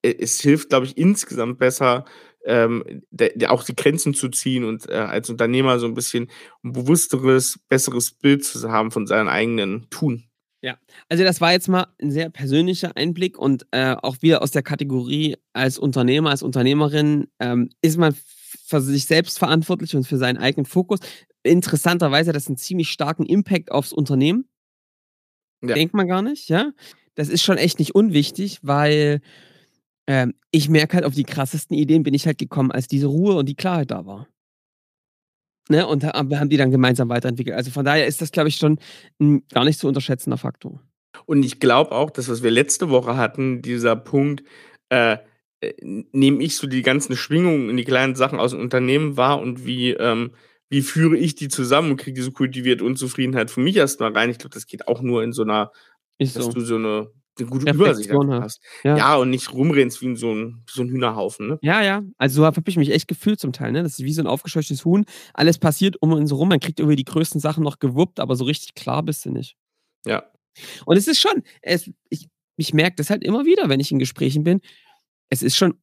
es 0.01 0.39
hilft, 0.39 0.69
glaube 0.69 0.85
ich, 0.85 0.97
insgesamt 0.97 1.59
besser, 1.59 2.05
ähm, 2.45 3.03
der, 3.09 3.31
der 3.35 3.51
auch 3.51 3.63
die 3.63 3.75
Grenzen 3.75 4.13
zu 4.13 4.29
ziehen 4.29 4.63
und 4.63 4.87
äh, 4.87 4.93
als 4.93 5.29
Unternehmer 5.29 5.79
so 5.79 5.87
ein 5.87 5.95
bisschen 5.95 6.29
ein 6.63 6.71
bewussteres, 6.71 7.59
besseres 7.67 8.11
Bild 8.11 8.45
zu 8.45 8.71
haben 8.71 8.91
von 8.91 9.05
seinem 9.05 9.27
eigenen 9.27 9.89
Tun. 9.89 10.29
Ja, 10.65 10.79
also 11.09 11.23
das 11.23 11.41
war 11.41 11.51
jetzt 11.51 11.67
mal 11.67 11.85
ein 12.01 12.09
sehr 12.09 12.31
persönlicher 12.31 12.97
Einblick 12.97 13.37
und 13.37 13.67
äh, 13.69 13.95
auch 14.01 14.23
wieder 14.23 14.41
aus 14.41 14.49
der 14.49 14.63
Kategorie 14.63 15.37
als 15.53 15.77
Unternehmer, 15.77 16.31
als 16.31 16.41
Unternehmerin 16.41 17.27
ähm, 17.39 17.69
ist 17.83 17.97
man 17.97 18.15
für 18.65 18.81
sich 18.81 19.05
selbst 19.05 19.37
verantwortlich 19.37 19.95
und 19.95 20.07
für 20.07 20.17
seinen 20.17 20.37
eigenen 20.37 20.65
Fokus. 20.65 21.01
Interessanterweise 21.43 22.29
hat 22.29 22.35
das 22.35 22.47
einen 22.47 22.57
ziemlich 22.57 22.89
starken 22.89 23.27
Impact 23.27 23.71
aufs 23.71 23.93
Unternehmen. 23.93 24.49
Ja. 25.61 25.75
Denkt 25.75 25.93
man 25.93 26.07
gar 26.07 26.23
nicht, 26.23 26.49
ja. 26.49 26.71
Das 27.13 27.29
ist 27.29 27.43
schon 27.43 27.59
echt 27.59 27.77
nicht 27.77 27.93
unwichtig, 27.93 28.57
weil 28.63 29.21
ähm, 30.07 30.33
ich 30.49 30.67
merke 30.67 30.95
halt, 30.95 31.05
auf 31.05 31.13
die 31.13 31.25
krassesten 31.25 31.77
Ideen 31.77 32.01
bin 32.01 32.15
ich 32.15 32.25
halt 32.25 32.39
gekommen, 32.39 32.71
als 32.71 32.87
diese 32.87 33.05
Ruhe 33.05 33.35
und 33.35 33.47
die 33.47 33.55
Klarheit 33.55 33.91
da 33.91 34.07
war. 34.07 34.27
Ne, 35.67 35.87
und 35.87 36.03
haben 36.03 36.49
die 36.49 36.57
dann 36.57 36.69
gemeinsam 36.69 37.09
weiterentwickelt. 37.09 37.55
Also 37.55 37.71
von 37.71 37.85
daher 37.85 38.05
ist 38.05 38.21
das, 38.21 38.31
glaube 38.31 38.49
ich, 38.49 38.57
schon 38.57 38.77
ein 39.19 39.43
gar 39.51 39.65
nicht 39.65 39.79
zu 39.79 39.87
unterschätzender 39.87 40.37
Faktor. 40.37 40.79
Und 41.25 41.43
ich 41.43 41.59
glaube 41.59 41.91
auch, 41.91 42.11
dass 42.11 42.29
was 42.29 42.43
wir 42.43 42.51
letzte 42.51 42.89
Woche 42.89 43.17
hatten, 43.17 43.63
dieser 43.63 43.95
Punkt, 43.95 44.43
äh, 44.89 45.17
äh, 45.61 45.73
nehme 45.81 46.43
ich 46.43 46.55
so 46.55 46.67
die 46.67 46.81
ganzen 46.81 47.15
Schwingungen 47.15 47.69
in 47.69 47.77
die 47.77 47.83
kleinen 47.83 48.15
Sachen 48.15 48.39
aus 48.39 48.51
dem 48.51 48.59
Unternehmen 48.59 49.17
wahr 49.17 49.39
und 49.39 49.65
wie, 49.65 49.91
ähm, 49.91 50.31
wie 50.69 50.81
führe 50.81 51.17
ich 51.17 51.35
die 51.35 51.47
zusammen 51.47 51.91
und 51.91 51.97
kriege 51.97 52.15
diese 52.15 52.31
kultivierte 52.31 52.83
Unzufriedenheit 52.83 53.49
für 53.49 53.61
mich 53.61 53.77
erstmal 53.77 54.11
rein. 54.11 54.29
Ich 54.29 54.37
glaube, 54.37 54.53
das 54.53 54.67
geht 54.67 54.87
auch 54.87 55.01
nur 55.01 55.23
in 55.23 55.31
so 55.31 55.43
einer, 55.43 55.71
ist 56.17 56.35
dass 56.35 56.45
so. 56.45 56.51
du 56.51 56.61
so 56.61 56.75
eine 56.75 57.11
eine 57.37 57.49
gute 57.49 57.71
Übersicht 57.71 58.11
hast. 58.11 58.61
Ja. 58.83 58.97
ja. 58.97 59.15
und 59.15 59.29
nicht 59.29 59.51
rumrennst 59.53 60.01
wie 60.01 60.15
so 60.15 60.33
ein, 60.33 60.63
so 60.69 60.81
ein 60.83 60.89
Hühnerhaufen. 60.89 61.47
Ne? 61.47 61.59
Ja, 61.61 61.83
ja. 61.83 62.03
Also 62.17 62.41
so 62.41 62.45
habe 62.45 62.61
ich 62.65 62.77
mich 62.77 62.91
echt 62.91 63.07
gefühlt 63.07 63.39
zum 63.39 63.53
Teil. 63.53 63.71
Ne? 63.71 63.83
Das 63.83 63.99
ist 63.99 64.05
wie 64.05 64.13
so 64.13 64.21
ein 64.21 64.27
aufgescheuchtes 64.27 64.85
Huhn. 64.85 65.05
Alles 65.33 65.57
passiert 65.57 66.01
um 66.01 66.13
und 66.13 66.27
so 66.27 66.35
rum. 66.35 66.49
Man 66.49 66.59
kriegt 66.59 66.79
irgendwie 66.79 66.95
die 66.95 67.05
größten 67.05 67.41
Sachen 67.41 67.63
noch 67.63 67.79
gewuppt, 67.79 68.19
aber 68.19 68.35
so 68.35 68.45
richtig 68.45 68.75
klar 68.75 69.03
bist 69.03 69.25
du 69.25 69.31
nicht. 69.31 69.57
Ja. 70.05 70.23
Und 70.85 70.97
es 70.97 71.07
ist 71.07 71.19
schon, 71.19 71.43
es, 71.61 71.89
ich, 72.09 72.27
ich 72.57 72.73
merke 72.73 72.95
das 72.95 73.09
halt 73.09 73.23
immer 73.23 73.45
wieder, 73.45 73.69
wenn 73.69 73.79
ich 73.79 73.91
in 73.91 73.99
Gesprächen 73.99 74.43
bin. 74.43 74.61
Es 75.29 75.41
ist 75.41 75.57
schon, 75.57 75.75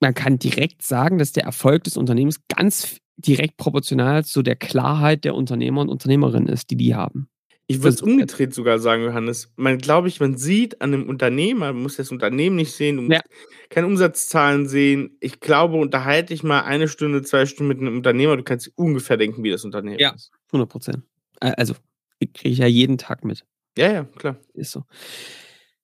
man 0.00 0.14
kann 0.14 0.38
direkt 0.38 0.82
sagen, 0.82 1.18
dass 1.18 1.32
der 1.32 1.44
Erfolg 1.44 1.84
des 1.84 1.96
Unternehmens 1.96 2.40
ganz 2.48 2.98
direkt 3.16 3.56
proportional 3.56 4.24
zu 4.24 4.42
der 4.42 4.56
Klarheit 4.56 5.24
der 5.24 5.34
Unternehmer 5.34 5.82
und 5.82 5.88
Unternehmerinnen 5.88 6.48
ist, 6.48 6.70
die 6.70 6.76
die 6.76 6.94
haben. 6.94 7.28
Ich 7.66 7.78
würde 7.78 7.94
es 7.94 8.02
umgedreht 8.02 8.52
sogar 8.52 8.78
sagen, 8.78 9.04
Johannes. 9.04 9.50
Man 9.56 9.78
glaube 9.78 10.08
ich, 10.08 10.20
man 10.20 10.36
sieht 10.36 10.82
an 10.82 10.92
einem 10.92 11.08
Unternehmer, 11.08 11.72
man 11.72 11.82
muss 11.82 11.96
das 11.96 12.10
Unternehmen 12.10 12.56
nicht 12.56 12.72
sehen, 12.72 12.96
du 12.96 13.02
musst 13.02 13.14
ja. 13.14 13.22
keine 13.70 13.86
Umsatzzahlen 13.86 14.68
sehen. 14.68 15.16
Ich 15.20 15.40
glaube, 15.40 15.76
unterhalte 15.76 16.34
ich 16.34 16.42
mal 16.42 16.60
eine 16.60 16.88
Stunde, 16.88 17.22
zwei 17.22 17.46
Stunden 17.46 17.68
mit 17.68 17.80
einem 17.80 17.96
Unternehmer, 17.96 18.36
du 18.36 18.42
kannst 18.42 18.70
ungefähr 18.76 19.16
denken, 19.16 19.42
wie 19.42 19.50
das 19.50 19.64
Unternehmen 19.64 19.98
ja, 19.98 20.12
ist. 20.12 20.30
100 20.48 20.68
Prozent. 20.68 21.02
Also, 21.40 21.74
kriege 22.20 22.50
ich 22.50 22.58
ja 22.58 22.66
jeden 22.66 22.98
Tag 22.98 23.24
mit. 23.24 23.46
Ja, 23.78 23.90
ja, 23.90 24.04
klar. 24.04 24.36
Ist 24.52 24.72
so. 24.72 24.84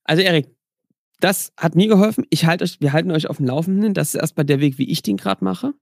Also, 0.05 0.23
Erik, 0.23 0.49
das 1.21 1.53
hat 1.57 1.77
mir 1.77 1.87
geholfen. 1.87 2.27
Ich 2.31 2.47
halte 2.47 2.65
euch, 2.65 2.81
wir 2.81 2.93
halten 2.93 3.11
euch 3.11 3.29
auf 3.29 3.39
dem 3.39 3.47
Laufenden. 3.47 3.95
Das 3.95 4.15
ist 4.15 4.21
erstmal 4.21 4.47
der 4.47 4.61
Weg, 4.61 4.79
wie 4.79 4.91
ich 4.91 5.03
den 5.03 5.17
gerade 5.17 5.45
mache. 5.45 5.73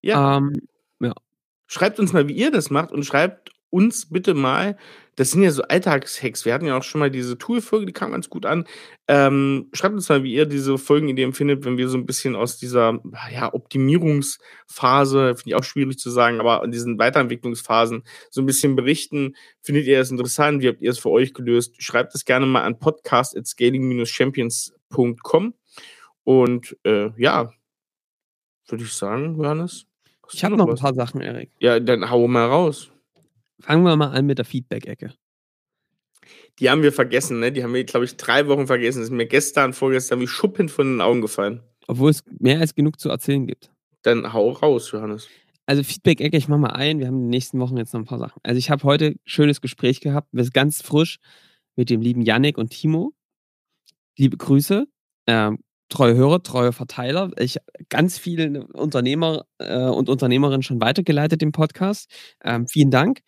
Ja. 0.00 0.36
Ähm, 0.36 0.52
ja. 1.00 1.14
Schreibt 1.66 1.98
uns 2.00 2.12
mal, 2.12 2.28
wie 2.28 2.34
ihr 2.34 2.50
das 2.50 2.70
macht 2.70 2.92
und 2.92 3.04
schreibt 3.04 3.50
uns 3.70 4.08
bitte 4.08 4.34
mal, 4.34 4.76
das 5.18 5.32
sind 5.32 5.42
ja 5.42 5.50
so 5.50 5.64
Alltagshacks. 5.64 6.44
Wir 6.44 6.54
hatten 6.54 6.66
ja 6.66 6.78
auch 6.78 6.84
schon 6.84 7.00
mal 7.00 7.10
diese 7.10 7.36
Tool-Folge, 7.36 7.86
die 7.86 7.92
kam 7.92 8.12
ganz 8.12 8.30
gut 8.30 8.46
an. 8.46 8.66
Ähm, 9.08 9.68
schreibt 9.72 9.96
uns 9.96 10.08
mal, 10.08 10.22
wie 10.22 10.32
ihr 10.32 10.46
diese 10.46 10.78
Folgenidee 10.78 11.24
empfindet, 11.24 11.64
wenn 11.64 11.76
wir 11.76 11.88
so 11.88 11.98
ein 11.98 12.06
bisschen 12.06 12.36
aus 12.36 12.56
dieser 12.56 13.00
ja, 13.32 13.52
Optimierungsphase, 13.52 15.34
finde 15.34 15.50
ich 15.50 15.56
auch 15.56 15.64
schwierig 15.64 15.98
zu 15.98 16.10
sagen, 16.10 16.38
aber 16.38 16.62
in 16.62 16.70
diesen 16.70 17.00
Weiterentwicklungsphasen 17.00 18.04
so 18.30 18.42
ein 18.42 18.46
bisschen 18.46 18.76
berichten. 18.76 19.34
Findet 19.60 19.86
ihr 19.86 19.98
das 19.98 20.12
interessant? 20.12 20.62
Wie 20.62 20.68
habt 20.68 20.82
ihr 20.82 20.92
es 20.92 21.00
für 21.00 21.10
euch 21.10 21.34
gelöst? 21.34 21.82
Schreibt 21.82 22.14
es 22.14 22.24
gerne 22.24 22.46
mal 22.46 22.62
an 22.62 22.78
podcast.scaling-champions.com. 22.78 25.54
Und 26.22 26.76
äh, 26.84 27.10
ja, 27.20 27.50
würde 28.68 28.84
ich 28.84 28.92
sagen, 28.92 29.42
Johannes. 29.42 29.86
Ich 30.32 30.44
habe 30.44 30.56
noch, 30.56 30.66
noch 30.66 30.74
ein 30.74 30.80
paar 30.80 30.94
Sachen, 30.94 31.22
Erik. 31.22 31.50
Ja, 31.58 31.80
dann 31.80 32.08
hau 32.08 32.28
mal 32.28 32.46
raus. 32.46 32.92
Fangen 33.60 33.84
wir 33.84 33.96
mal 33.96 34.12
an 34.12 34.26
mit 34.26 34.38
der 34.38 34.44
Feedback-Ecke. 34.44 35.14
Die 36.58 36.70
haben 36.70 36.82
wir 36.82 36.92
vergessen, 36.92 37.40
ne? 37.40 37.52
Die 37.52 37.62
haben 37.62 37.74
wir, 37.74 37.84
glaube 37.84 38.04
ich, 38.04 38.16
drei 38.16 38.46
Wochen 38.48 38.66
vergessen. 38.66 38.98
Das 38.98 39.08
ist 39.08 39.14
mir 39.14 39.26
gestern, 39.26 39.72
vorgestern 39.72 40.20
wie 40.20 40.26
Schuppen 40.26 40.68
von 40.68 40.94
den 40.94 41.00
Augen 41.00 41.20
gefallen. 41.20 41.62
Obwohl 41.86 42.10
es 42.10 42.22
mehr 42.38 42.60
als 42.60 42.74
genug 42.74 43.00
zu 43.00 43.08
erzählen 43.08 43.46
gibt. 43.46 43.70
Dann 44.02 44.32
hau 44.32 44.50
raus, 44.50 44.90
Johannes. 44.92 45.28
Also 45.66 45.82
Feedback-Ecke, 45.82 46.36
ich 46.36 46.48
mache 46.48 46.60
mal 46.60 46.70
ein. 46.70 46.98
Wir 46.98 47.06
haben 47.06 47.16
in 47.16 47.24
den 47.24 47.30
nächsten 47.30 47.60
Wochen 47.60 47.76
jetzt 47.76 47.92
noch 47.92 48.00
ein 48.00 48.06
paar 48.06 48.18
Sachen. 48.18 48.40
Also 48.42 48.58
ich 48.58 48.70
habe 48.70 48.82
heute 48.84 49.06
ein 49.06 49.20
schönes 49.24 49.60
Gespräch 49.60 50.00
gehabt, 50.00 50.28
wir 50.32 50.42
sind 50.42 50.54
ganz 50.54 50.82
frisch 50.82 51.18
mit 51.76 51.90
dem 51.90 52.00
lieben 52.00 52.22
Yannick 52.22 52.58
und 52.58 52.70
Timo. 52.70 53.12
Liebe 54.16 54.36
Grüße. 54.36 54.86
Ähm, 55.26 55.58
treue 55.88 56.14
Hörer, 56.14 56.42
treue 56.42 56.72
Verteiler. 56.72 57.30
Ich 57.38 57.58
ganz 57.88 58.18
viele 58.18 58.66
Unternehmer 58.68 59.44
äh, 59.58 59.84
und 59.84 60.08
Unternehmerinnen 60.08 60.62
schon 60.62 60.80
weitergeleitet 60.80 61.42
im 61.42 61.52
Podcast. 61.52 62.10
Ähm, 62.44 62.66
vielen 62.68 62.90
Dank. 62.90 63.20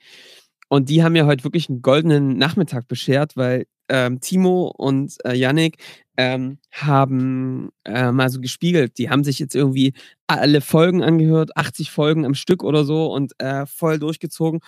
Und 0.69 0.89
die 0.89 1.03
haben 1.03 1.13
mir 1.15 1.27
heute 1.27 1.45
wirklich 1.45 1.69
einen 1.69 1.83
goldenen 1.83 2.39
Nachmittag 2.39 2.87
beschert, 2.87 3.37
weil 3.37 3.67
ähm, 3.89 4.21
Timo 4.21 4.69
und 4.69 5.17
äh, 5.25 5.35
Yannick 5.35 5.79
ähm, 6.17 6.59
haben 6.71 7.71
äh, 7.85 8.13
mal 8.13 8.31
so 8.31 8.41
gespiegelt. 8.41 8.97
Die 8.99 9.11
haben 9.11 9.25
sich 9.25 9.41
jetzt 9.41 9.57
irgendwie 9.57 9.95
alle 10.29 10.61
Folgen 10.61 11.03
angehört, 11.03 11.57
80 11.57 11.91
Folgen 11.91 12.25
am 12.25 12.35
Stück 12.35 12.63
oder 12.63 12.85
so 12.85 13.13
und 13.13 13.33
äh, 13.39 13.67
voll 13.67 13.99
durchgezogen. 13.99 14.61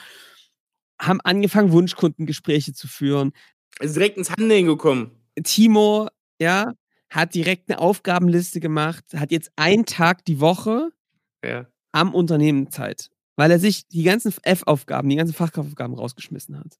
Haben 1.00 1.20
angefangen, 1.20 1.70
Wunschkundengespräche 1.70 2.72
zu 2.72 2.88
führen. 2.88 3.32
Ist 3.78 3.94
direkt 3.94 4.18
ins 4.18 4.30
Handeln 4.30 4.66
gekommen. 4.66 5.12
Timo, 5.44 6.08
ja, 6.40 6.72
hat 7.12 7.34
direkt 7.34 7.70
eine 7.70 7.78
Aufgabenliste 7.80 8.60
gemacht, 8.60 9.04
hat 9.14 9.32
jetzt 9.32 9.52
einen 9.56 9.86
Tag 9.86 10.24
die 10.24 10.40
Woche 10.40 10.90
Ja. 11.44 11.66
am 11.92 12.14
Unternehmen 12.14 12.70
Zeit, 12.70 13.10
weil 13.36 13.50
er 13.50 13.58
sich 13.58 13.86
die 13.88 14.02
ganzen 14.02 14.32
F-Aufgaben, 14.42 15.08
die 15.08 15.16
ganzen 15.16 15.34
Fachkraftaufgaben 15.34 15.96
rausgeschmissen 15.96 16.58
hat. 16.58 16.78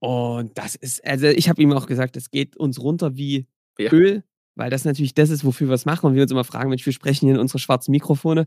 Und 0.00 0.56
das 0.56 0.74
ist, 0.76 1.04
also 1.06 1.26
ich 1.26 1.48
habe 1.48 1.60
ihm 1.62 1.72
auch 1.72 1.86
gesagt, 1.86 2.16
es 2.16 2.30
geht 2.30 2.56
uns 2.56 2.80
runter 2.80 3.16
wie 3.16 3.46
Ja. 3.78 3.92
Öl, 3.92 4.24
weil 4.56 4.70
das 4.70 4.84
natürlich 4.84 5.14
das 5.14 5.30
ist, 5.30 5.44
wofür 5.44 5.68
wir 5.68 5.74
es 5.74 5.84
machen 5.86 6.06
und 6.06 6.14
wir 6.14 6.22
uns 6.22 6.30
immer 6.32 6.44
fragen, 6.44 6.70
Mensch, 6.70 6.86
wir 6.86 6.92
sprechen 6.92 7.26
hier 7.26 7.34
in 7.34 7.40
unsere 7.40 7.58
schwarzen 7.58 7.90
Mikrofone. 7.92 8.46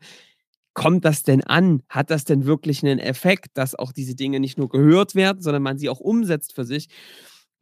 Kommt 0.74 1.06
das 1.06 1.24
denn 1.24 1.44
an? 1.44 1.84
Hat 1.90 2.10
das 2.10 2.26
denn 2.26 2.46
wirklich 2.46 2.84
einen 2.84 3.00
Effekt, 3.00 3.52
dass 3.56 3.76
auch 3.76 3.92
diese 3.92 4.16
Dinge 4.16 4.40
nicht 4.40 4.58
nur 4.58 4.70
gehört 4.70 5.14
werden, 5.16 5.42
sondern 5.42 5.62
man 5.64 5.78
sie 5.78 5.90
auch 5.90 6.00
umsetzt 6.00 6.54
für 6.54 6.66
sich? 6.66 6.88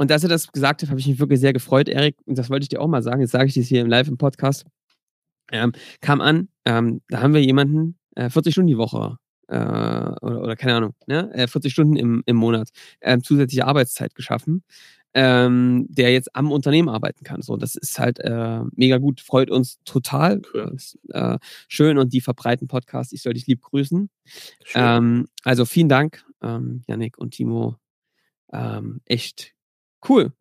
Und 0.01 0.09
dass 0.09 0.23
er 0.23 0.29
das 0.29 0.51
gesagt 0.51 0.81
hat, 0.81 0.89
habe 0.89 0.99
ich 0.99 1.05
mich 1.05 1.19
wirklich 1.19 1.39
sehr 1.39 1.53
gefreut, 1.53 1.87
Erik. 1.87 2.15
Und 2.25 2.35
das 2.35 2.49
wollte 2.49 2.63
ich 2.63 2.69
dir 2.69 2.81
auch 2.81 2.87
mal 2.87 3.03
sagen. 3.03 3.21
Jetzt 3.21 3.33
sage 3.33 3.45
ich 3.45 3.53
das 3.53 3.67
hier 3.67 3.81
im 3.81 3.87
Live 3.87 4.07
im 4.07 4.17
Podcast. 4.17 4.65
Ähm, 5.51 5.73
kam 6.01 6.21
an, 6.21 6.49
ähm, 6.65 7.01
da 7.09 7.21
haben 7.21 7.35
wir 7.35 7.43
jemanden, 7.43 7.99
äh, 8.15 8.31
40 8.31 8.51
Stunden 8.51 8.69
die 8.69 8.79
Woche 8.79 9.17
äh, 9.47 9.53
oder, 9.57 10.41
oder 10.41 10.55
keine 10.55 10.73
Ahnung, 10.73 10.95
ne? 11.05 11.31
äh, 11.35 11.45
40 11.45 11.71
Stunden 11.71 11.97
im, 11.97 12.23
im 12.25 12.35
Monat 12.35 12.69
ähm, 13.01 13.23
zusätzliche 13.23 13.67
Arbeitszeit 13.67 14.15
geschaffen, 14.15 14.63
ähm, 15.13 15.85
der 15.87 16.11
jetzt 16.11 16.35
am 16.35 16.51
Unternehmen 16.51 16.89
arbeiten 16.89 17.23
kann. 17.23 17.43
So, 17.43 17.55
das 17.55 17.75
ist 17.75 17.99
halt 17.99 18.17
äh, 18.21 18.61
mega 18.71 18.97
gut, 18.97 19.21
freut 19.21 19.51
uns 19.51 19.77
total. 19.85 20.41
Cool. 20.51 20.71
Ist, 20.73 20.97
äh, 21.09 21.37
schön 21.67 21.99
und 21.99 22.11
die 22.11 22.21
verbreiten 22.21 22.67
Podcast. 22.67 23.13
Ich 23.13 23.21
soll 23.21 23.33
dich 23.33 23.45
lieb 23.45 23.61
grüßen. 23.61 24.09
Ähm, 24.73 25.27
also 25.43 25.65
vielen 25.65 25.89
Dank, 25.89 26.25
ähm, 26.41 26.81
Yannick 26.87 27.19
und 27.19 27.35
Timo. 27.35 27.75
Ähm, 28.51 29.01
echt 29.05 29.53
cool. 30.09 30.31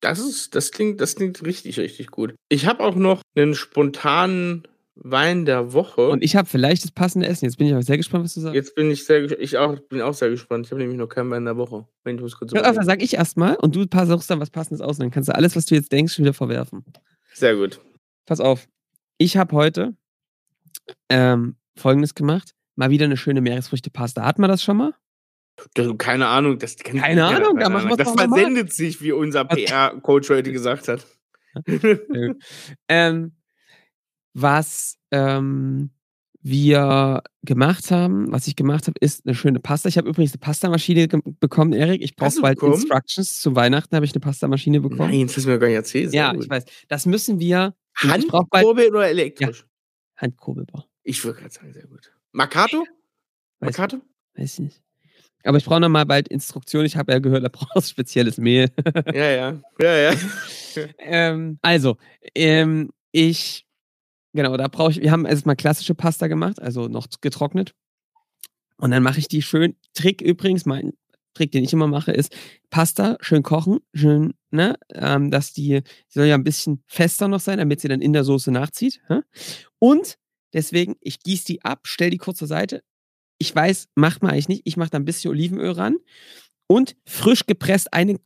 Das 0.00 0.18
ist, 0.18 0.54
das 0.54 0.72
klingt, 0.72 1.00
das 1.00 1.14
klingt 1.14 1.44
richtig, 1.44 1.78
richtig 1.78 2.08
gut. 2.08 2.34
Ich 2.48 2.66
habe 2.66 2.82
auch 2.82 2.96
noch 2.96 3.22
einen 3.36 3.54
spontanen 3.54 4.64
Wein 4.94 5.44
der 5.46 5.72
Woche. 5.72 6.08
Und 6.08 6.22
ich 6.22 6.36
habe 6.36 6.48
vielleicht 6.48 6.84
das 6.84 6.90
passende 6.90 7.26
Essen. 7.26 7.44
Jetzt 7.46 7.56
bin 7.56 7.66
ich 7.66 7.72
aber 7.72 7.82
sehr 7.82 7.96
gespannt, 7.96 8.24
was 8.24 8.34
du 8.34 8.40
sagst. 8.40 8.54
Jetzt 8.54 8.74
bin 8.74 8.90
ich 8.90 9.04
sehr, 9.04 9.22
ich 9.40 9.56
auch, 9.58 9.78
bin 9.88 10.02
auch 10.02 10.12
sehr 10.14 10.28
gespannt. 10.30 10.66
Ich 10.66 10.72
habe 10.72 10.80
nämlich 10.80 10.98
noch 10.98 11.06
keinen 11.08 11.30
Wein 11.30 11.44
der 11.44 11.56
Woche. 11.56 11.86
Wenn 12.04 12.16
ich 12.16 12.20
muss 12.22 12.36
kurz 12.36 12.52
Ja, 12.52 12.60
also 12.60 12.80
überlegen. 12.80 12.86
sag 12.86 13.02
ich 13.02 13.14
erstmal 13.14 13.56
und 13.56 13.74
du 13.76 13.84
suchst 14.06 14.28
dann 14.28 14.40
was 14.40 14.50
Passendes 14.50 14.80
aus 14.80 14.98
und 14.98 15.04
dann 15.04 15.10
kannst 15.10 15.28
du 15.28 15.34
alles, 15.34 15.56
was 15.56 15.66
du 15.66 15.74
jetzt 15.76 15.92
denkst, 15.92 16.14
schon 16.14 16.24
wieder 16.24 16.34
verwerfen. 16.34 16.84
Sehr 17.32 17.54
gut. 17.56 17.80
Pass 18.26 18.40
auf. 18.40 18.68
Ich 19.18 19.36
habe 19.36 19.54
heute 19.56 19.94
ähm, 21.08 21.56
Folgendes 21.76 22.14
gemacht. 22.14 22.54
Mal 22.74 22.90
wieder 22.90 23.04
eine 23.04 23.16
schöne 23.16 23.40
Meeresfrüchtepasta. 23.40 24.24
Hat 24.24 24.38
man 24.38 24.50
das 24.50 24.62
schon 24.62 24.76
mal? 24.76 24.94
Keine 25.98 26.26
Ahnung, 26.26 26.58
das 26.58 26.76
kann 26.76 26.98
Keine 26.98 27.24
Ahnung, 27.24 27.58
da 27.58 27.68
machen 27.68 27.96
Das 27.96 28.12
versendet 28.12 28.72
sich, 28.72 29.02
wie 29.02 29.12
unser 29.12 29.44
PR-Coach 29.44 30.30
heute 30.30 30.52
gesagt 30.52 30.88
hat. 30.88 31.06
ähm, 32.88 33.32
was 34.34 34.98
ähm, 35.10 35.90
wir 36.42 37.22
gemacht 37.42 37.90
haben, 37.90 38.32
was 38.32 38.48
ich 38.48 38.56
gemacht 38.56 38.88
habe, 38.88 38.98
ist 39.00 39.26
eine 39.26 39.34
schöne 39.34 39.60
Pasta. 39.60 39.88
Ich 39.88 39.96
habe 39.96 40.08
übrigens 40.08 40.32
eine 40.32 40.40
Pastamaschine 40.40 41.06
bekommen, 41.06 41.72
Erik. 41.72 42.02
Ich 42.02 42.16
brauche 42.16 42.40
bald 42.40 42.56
bekommen? 42.56 42.74
Instructions. 42.74 43.40
Zu 43.40 43.54
Weihnachten 43.54 43.94
habe 43.94 44.04
ich 44.04 44.12
eine 44.12 44.20
Pastamaschine 44.20 44.80
bekommen. 44.80 45.10
Nein, 45.10 45.26
das 45.26 45.36
du 45.36 45.48
mir 45.48 45.58
gar 45.58 45.68
nicht 45.68 45.76
erzählt. 45.76 46.10
Sehr 46.10 46.20
ja, 46.20 46.32
gut. 46.32 46.44
ich 46.44 46.50
weiß. 46.50 46.64
Das 46.88 47.06
müssen 47.06 47.38
wir. 47.38 47.74
Handkurbel 47.94 48.88
oder 48.88 49.08
elektrisch? 49.08 49.66
Handkurbelbar. 50.16 50.86
Ich 51.04 51.24
würde 51.24 51.40
gerade 51.40 51.52
sagen, 51.52 51.72
sehr 51.72 51.86
gut. 51.86 52.12
Marcato? 52.32 52.86
Weiß, 53.60 53.76
Marcato? 53.76 54.00
weiß 54.34 54.54
ich 54.54 54.58
nicht. 54.60 54.82
Aber 55.44 55.58
ich 55.58 55.64
brauche 55.64 55.80
noch 55.80 55.88
mal 55.88 56.06
bald 56.06 56.28
Instruktionen. 56.28 56.86
Ich 56.86 56.96
habe 56.96 57.12
ja 57.12 57.18
gehört, 57.18 57.44
da 57.44 57.48
brauchst 57.48 57.88
du 57.88 57.92
spezielles 57.92 58.38
Mehl. 58.38 58.70
Ja, 59.14 59.30
ja. 59.30 59.60
Ja, 59.80 59.96
ja. 59.96 60.14
ähm, 60.98 61.58
also, 61.62 61.96
ähm, 62.34 62.90
ich, 63.10 63.66
genau, 64.32 64.56
da 64.56 64.68
brauche 64.68 64.92
ich, 64.92 65.00
wir 65.00 65.10
haben 65.10 65.26
erstmal 65.26 65.56
klassische 65.56 65.94
Pasta 65.94 66.28
gemacht, 66.28 66.60
also 66.60 66.88
noch 66.88 67.08
getrocknet. 67.20 67.74
Und 68.78 68.90
dann 68.90 69.02
mache 69.02 69.18
ich 69.18 69.28
die 69.28 69.42
schön. 69.42 69.76
Trick 69.94 70.20
übrigens, 70.20 70.66
mein 70.66 70.92
Trick, 71.34 71.52
den 71.52 71.64
ich 71.64 71.72
immer 71.72 71.86
mache, 71.86 72.12
ist 72.12 72.34
Pasta 72.70 73.16
schön 73.20 73.42
kochen, 73.42 73.80
schön, 73.94 74.34
ne, 74.50 74.76
ähm, 74.94 75.30
dass 75.30 75.52
die, 75.52 75.82
die 75.82 76.12
soll 76.12 76.26
ja 76.26 76.34
ein 76.34 76.44
bisschen 76.44 76.82
fester 76.86 77.28
noch 77.28 77.40
sein, 77.40 77.58
damit 77.58 77.80
sie 77.80 77.88
dann 77.88 78.00
in 78.00 78.12
der 78.12 78.24
Soße 78.24 78.50
nachzieht. 78.50 79.00
Hä? 79.08 79.20
Und 79.78 80.18
deswegen, 80.52 80.96
ich 81.00 81.20
gieße 81.20 81.46
die 81.46 81.64
ab, 81.64 81.80
stell 81.84 82.10
die 82.10 82.18
kurz 82.18 82.38
zur 82.38 82.48
Seite. 82.48 82.82
Ich 83.42 83.52
weiß, 83.56 83.88
macht 83.96 84.22
man 84.22 84.30
eigentlich 84.30 84.46
nicht. 84.48 84.62
Ich 84.66 84.76
mache 84.76 84.90
da 84.90 84.98
ein 85.00 85.04
bisschen 85.04 85.32
Olivenöl 85.32 85.72
ran 85.72 85.96
und 86.68 86.94
frisch 87.04 87.44
gepresst 87.44 87.92
eine, 87.92 88.20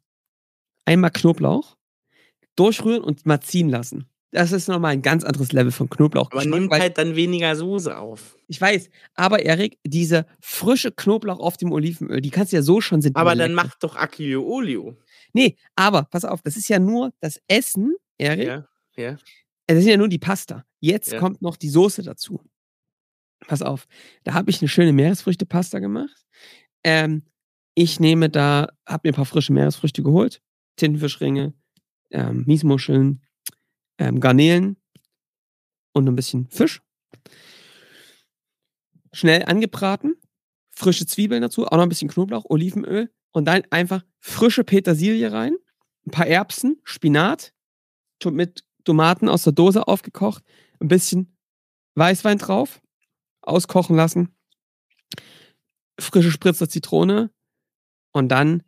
einmal 0.85 1.11
Knoblauch 1.11 1.75
durchrühren 2.55 3.03
und 3.03 3.25
mal 3.25 3.41
ziehen 3.41 3.71
lassen. 3.71 4.05
Das 4.31 4.53
ist 4.53 4.69
nochmal 4.69 4.93
ein 4.93 5.01
ganz 5.01 5.25
anderes 5.25 5.53
Level 5.53 5.73
von 5.73 5.89
Knoblauch. 5.89 6.31
Aber 6.33 6.45
nimmt 6.45 6.71
halt 6.71 6.99
dann 6.99 7.17
weniger 7.17 7.57
Soße 7.57 7.97
auf. 7.97 8.37
Ich 8.47 8.61
weiß, 8.61 8.91
aber 9.15 9.43
Erik, 9.43 9.79
diese 9.87 10.27
frische 10.41 10.93
Knoblauch 10.93 11.39
auf 11.41 11.57
dem 11.57 11.73
Olivenöl, 11.73 12.21
die 12.21 12.29
kannst 12.31 12.53
du 12.53 12.57
ja 12.57 12.63
so 12.63 12.83
schon 12.83 13.01
sind. 13.01 13.17
Aber 13.17 13.35
dann 13.35 13.53
lecker. 13.53 13.65
mach 13.69 13.75
doch 13.79 13.97
Aglio 13.97 14.43
Olio. 14.43 14.99
Nee, 15.33 15.57
aber 15.77 16.03
pass 16.05 16.27
auf, 16.27 16.43
das 16.43 16.57
ist 16.59 16.69
ja 16.69 16.79
nur 16.79 17.15
das 17.21 17.41
Essen, 17.49 17.95
Erik. 18.19 18.49
Ja, 18.49 18.69
ja. 18.99 19.17
Das 19.67 19.79
ist 19.79 19.87
ja 19.87 19.97
nur 19.97 20.09
die 20.09 20.19
Pasta. 20.19 20.67
Jetzt 20.81 21.13
Ja. 21.13 21.19
kommt 21.21 21.41
noch 21.41 21.57
die 21.57 21.71
Soße 21.71 22.03
dazu. 22.03 22.43
Pass 23.41 23.63
auf, 23.63 23.87
da 24.25 24.35
habe 24.35 24.51
ich 24.51 24.61
eine 24.61 24.69
schöne 24.69 24.93
Meeresfrüchte-Pasta 24.93 25.79
gemacht. 25.79 26.25
Ähm, 26.85 27.25
ich 27.75 28.01
nehme 28.01 28.31
da, 28.31 28.69
habe 28.87 29.03
mir 29.05 29.13
ein 29.13 29.17
paar 29.17 29.27
frische 29.27 29.53
Meeresfrüchte 29.53 30.03
geholt, 30.03 30.41
Tintenfischringe, 30.77 31.55
ähm, 32.11 32.45
Miesmuscheln, 32.47 33.23
ähm, 33.99 34.21
Garnelen 34.21 34.77
und 35.93 36.09
ein 36.09 36.17
bisschen 36.17 36.49
Fisch. 36.49 36.81
Schnell 39.13 39.45
angebraten, 39.45 40.15
frische 40.71 41.07
Zwiebeln 41.07 41.43
dazu, 41.43 41.67
auch 41.67 41.77
noch 41.77 41.83
ein 41.83 41.89
bisschen 41.89 42.09
Knoblauch, 42.09 42.45
Olivenöl 42.49 43.11
und 43.33 43.47
dann 43.47 43.63
einfach 43.71 44.05
frische 44.21 44.65
Petersilie 44.65 45.33
rein, 45.33 45.57
ein 46.07 46.11
paar 46.11 46.27
Erbsen, 46.27 46.81
Spinat, 46.85 47.53
mit 48.25 48.65
Tomaten 48.85 49.29
aus 49.29 49.45
der 49.45 49.53
Dose 49.53 49.87
aufgekocht, 49.87 50.43
ein 50.81 50.89
bisschen 50.89 51.37
Weißwein 51.95 52.39
drauf, 52.39 52.81
auskochen 53.47 53.97
lassen, 53.97 54.31
frische 55.99 56.31
Spritzer 56.31 56.69
Zitrone 56.69 57.31
und 58.13 58.29
dann 58.29 58.63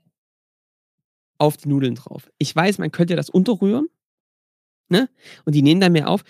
auf 1.39 1.57
die 1.57 1.69
Nudeln 1.69 1.95
drauf. 1.95 2.31
Ich 2.39 2.55
weiß, 2.55 2.79
man 2.79 2.91
könnte 2.91 3.17
das 3.17 3.31
unterrühren, 3.31 3.89
ne? 4.89 5.09
Und 5.45 5.55
die 5.55 5.63
nehmen 5.63 5.81
dann 5.81 5.93
mehr 5.93 6.09
auf. 6.09 6.25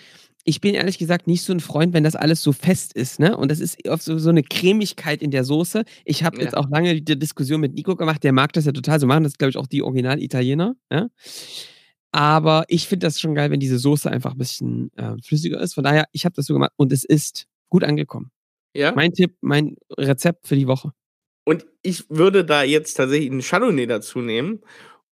Ich 0.45 0.61
bin 0.61 0.73
ehrlich 0.73 0.97
gesagt 0.97 1.27
nicht 1.27 1.43
so 1.43 1.53
ein 1.53 1.59
Freund, 1.59 1.93
wenn 1.93 2.03
das 2.03 2.15
alles 2.15 2.41
so 2.41 2.53
fest 2.53 2.93
ist, 2.93 3.19
ne? 3.19 3.35
Und 3.37 3.51
das 3.51 3.59
ist 3.59 3.87
oft 3.87 4.03
so, 4.03 4.17
so 4.19 4.29
eine 4.29 4.43
Cremigkeit 4.43 5.21
in 5.21 5.31
der 5.31 5.43
Soße. 5.43 5.83
Ich 6.05 6.23
habe 6.23 6.37
Ja. 6.37 6.43
jetzt 6.43 6.57
auch 6.57 6.69
lange 6.69 7.01
die 7.01 7.19
Diskussion 7.19 7.61
mit 7.61 7.73
Nico 7.73 7.95
gemacht, 7.95 8.23
der 8.23 8.33
mag 8.33 8.53
das 8.53 8.65
ja 8.65 8.71
total 8.71 8.99
so 8.99 9.07
machen. 9.07 9.23
Das 9.23 9.33
ist, 9.33 9.39
glaube 9.39 9.49
ich, 9.51 9.57
auch 9.57 9.67
die 9.67 9.81
Original-Italiener, 9.83 10.75
ja? 10.91 11.09
Aber 12.11 12.65
ich 12.69 12.87
finde 12.87 13.05
das 13.07 13.19
schon 13.19 13.35
geil, 13.35 13.51
wenn 13.51 13.59
diese 13.59 13.77
Soße 13.77 14.09
einfach 14.09 14.31
ein 14.31 14.37
bisschen 14.37 14.91
äh, 14.97 15.15
flüssiger 15.23 15.59
ist. 15.61 15.75
Von 15.75 15.83
daher, 15.83 16.05
ich 16.11 16.25
habe 16.25 16.35
das 16.35 16.45
so 16.47 16.53
gemacht 16.53 16.71
und 16.75 16.91
es 16.91 17.03
ist 17.03 17.45
gut 17.69 17.83
angekommen. 17.83 18.31
Ja. 18.73 18.91
Mein 18.93 19.13
Tipp, 19.13 19.35
mein 19.41 19.75
Rezept 19.97 20.47
für 20.47 20.55
die 20.55 20.67
Woche. 20.67 20.91
Und 21.45 21.65
ich 21.81 22.09
würde 22.09 22.45
da 22.45 22.63
jetzt 22.63 22.93
tatsächlich 22.95 23.31
einen 23.31 23.41
Chardonnay 23.41 23.87
dazu 23.87 24.19
nehmen. 24.19 24.61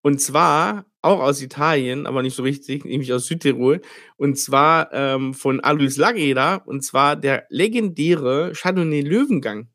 Und 0.01 0.21
zwar 0.21 0.85
auch 1.01 1.19
aus 1.21 1.41
Italien, 1.41 2.05
aber 2.05 2.21
nicht 2.21 2.35
so 2.35 2.43
richtig, 2.43 2.85
nämlich 2.85 3.11
aus 3.13 3.25
Südtirol. 3.25 3.81
Und 4.17 4.37
zwar 4.37 4.93
ähm, 4.93 5.33
von 5.33 5.59
Alois 5.61 5.97
Lageda. 5.97 6.55
Und 6.55 6.83
zwar 6.83 7.15
der 7.15 7.45
legendäre 7.49 8.53
Chardonnay 8.53 9.01
Löwengang. 9.01 9.69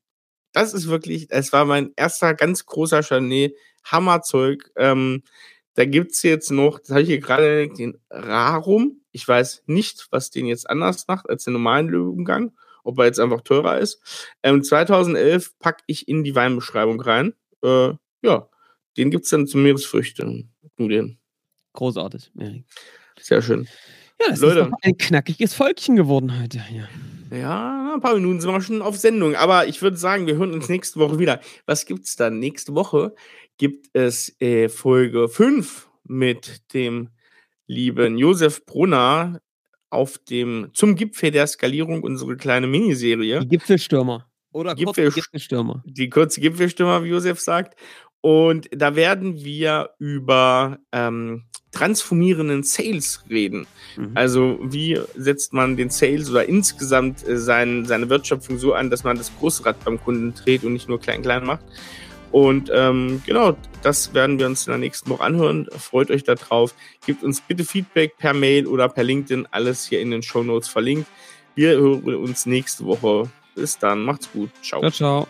das 0.52 0.74
ist 0.74 0.88
wirklich, 0.88 1.28
es 1.30 1.52
war 1.52 1.64
mein 1.64 1.92
erster 1.96 2.34
ganz 2.34 2.66
großer 2.66 3.02
Chardonnay, 3.02 3.54
Hammerzeug. 3.84 4.70
Ähm, 4.76 5.22
da 5.74 5.84
gibt 5.86 6.12
es 6.12 6.22
jetzt 6.22 6.50
noch, 6.50 6.78
das 6.78 6.90
habe 6.90 7.02
ich 7.02 7.08
hier 7.08 7.20
gerade 7.20 7.68
den 7.68 7.98
Rarum. 8.10 9.00
Ich 9.12 9.26
weiß 9.26 9.64
nicht, 9.66 10.06
was 10.10 10.30
den 10.30 10.46
jetzt 10.46 10.68
anders 10.68 11.06
macht 11.08 11.28
als 11.30 11.44
den 11.44 11.54
normalen 11.54 11.88
Löwengang, 11.88 12.52
ob 12.82 12.98
er 12.98 13.06
jetzt 13.06 13.20
einfach 13.20 13.42
teurer 13.42 13.78
ist. 13.78 14.00
Ähm, 14.42 14.62
2011 14.62 15.58
packe 15.58 15.82
ich 15.86 16.08
in 16.08 16.24
die 16.24 16.34
Weinbeschreibung 16.34 17.00
rein. 17.00 17.34
Äh, 17.62 17.92
ja, 18.22 18.48
den 18.96 19.10
gibt 19.10 19.24
es 19.24 19.30
dann 19.30 19.46
zu 19.46 19.58
Meeresfrüchten. 19.58 20.52
Du 20.76 20.88
den. 20.88 21.18
Großartig, 21.72 22.30
Erik. 22.38 22.64
Sehr 23.18 23.42
schön. 23.42 23.68
Ja, 24.20 24.30
das 24.30 24.40
Leute. 24.40 24.60
ist 24.60 24.72
ein 24.82 24.96
knackiges 24.96 25.54
Volkchen 25.54 25.96
geworden 25.96 26.40
heute. 26.40 26.58
Ja. 26.72 26.88
Ja, 27.36 27.94
ein 27.94 28.00
paar 28.00 28.14
Minuten 28.14 28.42
sind 28.42 28.50
wir 28.50 28.60
schon 28.60 28.82
auf 28.82 28.98
Sendung. 28.98 29.34
Aber 29.36 29.66
ich 29.66 29.80
würde 29.80 29.96
sagen, 29.96 30.26
wir 30.26 30.36
hören 30.36 30.52
uns 30.52 30.68
nächste 30.68 31.00
Woche 31.00 31.18
wieder. 31.18 31.40
Was 31.64 31.86
gibt 31.86 32.04
es 32.04 32.16
dann? 32.16 32.38
Nächste 32.38 32.74
Woche 32.74 33.14
gibt 33.56 33.88
es 33.94 34.38
äh, 34.40 34.68
Folge 34.68 35.28
5 35.28 35.88
mit 36.04 36.74
dem 36.74 37.08
lieben 37.66 38.18
Josef 38.18 38.66
Brunner 38.66 39.40
auf 39.92 40.18
dem 40.18 40.70
zum 40.72 40.96
Gipfel 40.96 41.30
der 41.30 41.46
Skalierung, 41.46 42.02
unsere 42.02 42.36
kleine 42.36 42.66
Miniserie. 42.66 43.40
Die 43.40 43.48
Gipfelstürmer. 43.48 44.26
Oder 44.52 44.74
Gipfel, 44.74 45.10
Gipfelstürmer. 45.10 45.82
Die 45.86 46.08
kurze 46.08 46.40
Gipfelstürmer, 46.40 47.04
wie 47.04 47.08
Josef 47.08 47.40
sagt. 47.40 47.78
Und 48.20 48.68
da 48.70 48.94
werden 48.94 49.42
wir 49.42 49.90
über 49.98 50.78
ähm, 50.92 51.44
transformierenden 51.72 52.62
Sales 52.62 53.24
reden. 53.28 53.66
Mhm. 53.96 54.12
Also 54.14 54.58
wie 54.62 55.00
setzt 55.16 55.52
man 55.52 55.76
den 55.76 55.90
Sales 55.90 56.30
oder 56.30 56.48
insgesamt 56.48 57.26
äh, 57.26 57.36
sein, 57.36 57.84
seine 57.84 58.08
Wertschöpfung 58.08 58.58
so 58.58 58.74
an, 58.74 58.90
dass 58.90 59.04
man 59.04 59.16
das 59.16 59.32
Großrad 59.38 59.84
beim 59.84 60.00
Kunden 60.00 60.34
dreht 60.34 60.62
und 60.64 60.72
nicht 60.72 60.88
nur 60.88 61.00
klein-klein 61.00 61.44
macht. 61.44 61.64
Und 62.32 62.70
ähm, 62.74 63.22
genau, 63.26 63.56
das 63.82 64.14
werden 64.14 64.38
wir 64.38 64.46
uns 64.46 64.66
in 64.66 64.72
der 64.72 64.78
nächsten 64.78 65.10
Woche 65.10 65.22
anhören. 65.22 65.68
Freut 65.76 66.10
euch 66.10 66.24
darauf. 66.24 66.74
Gebt 67.06 67.22
uns 67.22 67.42
bitte 67.42 67.64
Feedback 67.64 68.16
per 68.16 68.32
Mail 68.32 68.66
oder 68.66 68.88
per 68.88 69.04
LinkedIn. 69.04 69.46
Alles 69.50 69.86
hier 69.86 70.00
in 70.00 70.10
den 70.10 70.22
Show 70.22 70.42
Notes 70.42 70.68
verlinkt. 70.68 71.06
Wir 71.54 71.72
hören 71.72 72.16
uns 72.16 72.46
nächste 72.46 72.86
Woche. 72.86 73.30
Bis 73.54 73.78
dann. 73.78 74.02
Macht's 74.02 74.32
gut. 74.32 74.50
Ciao. 74.62 74.80
Ciao, 74.80 74.90
ciao. 74.90 75.28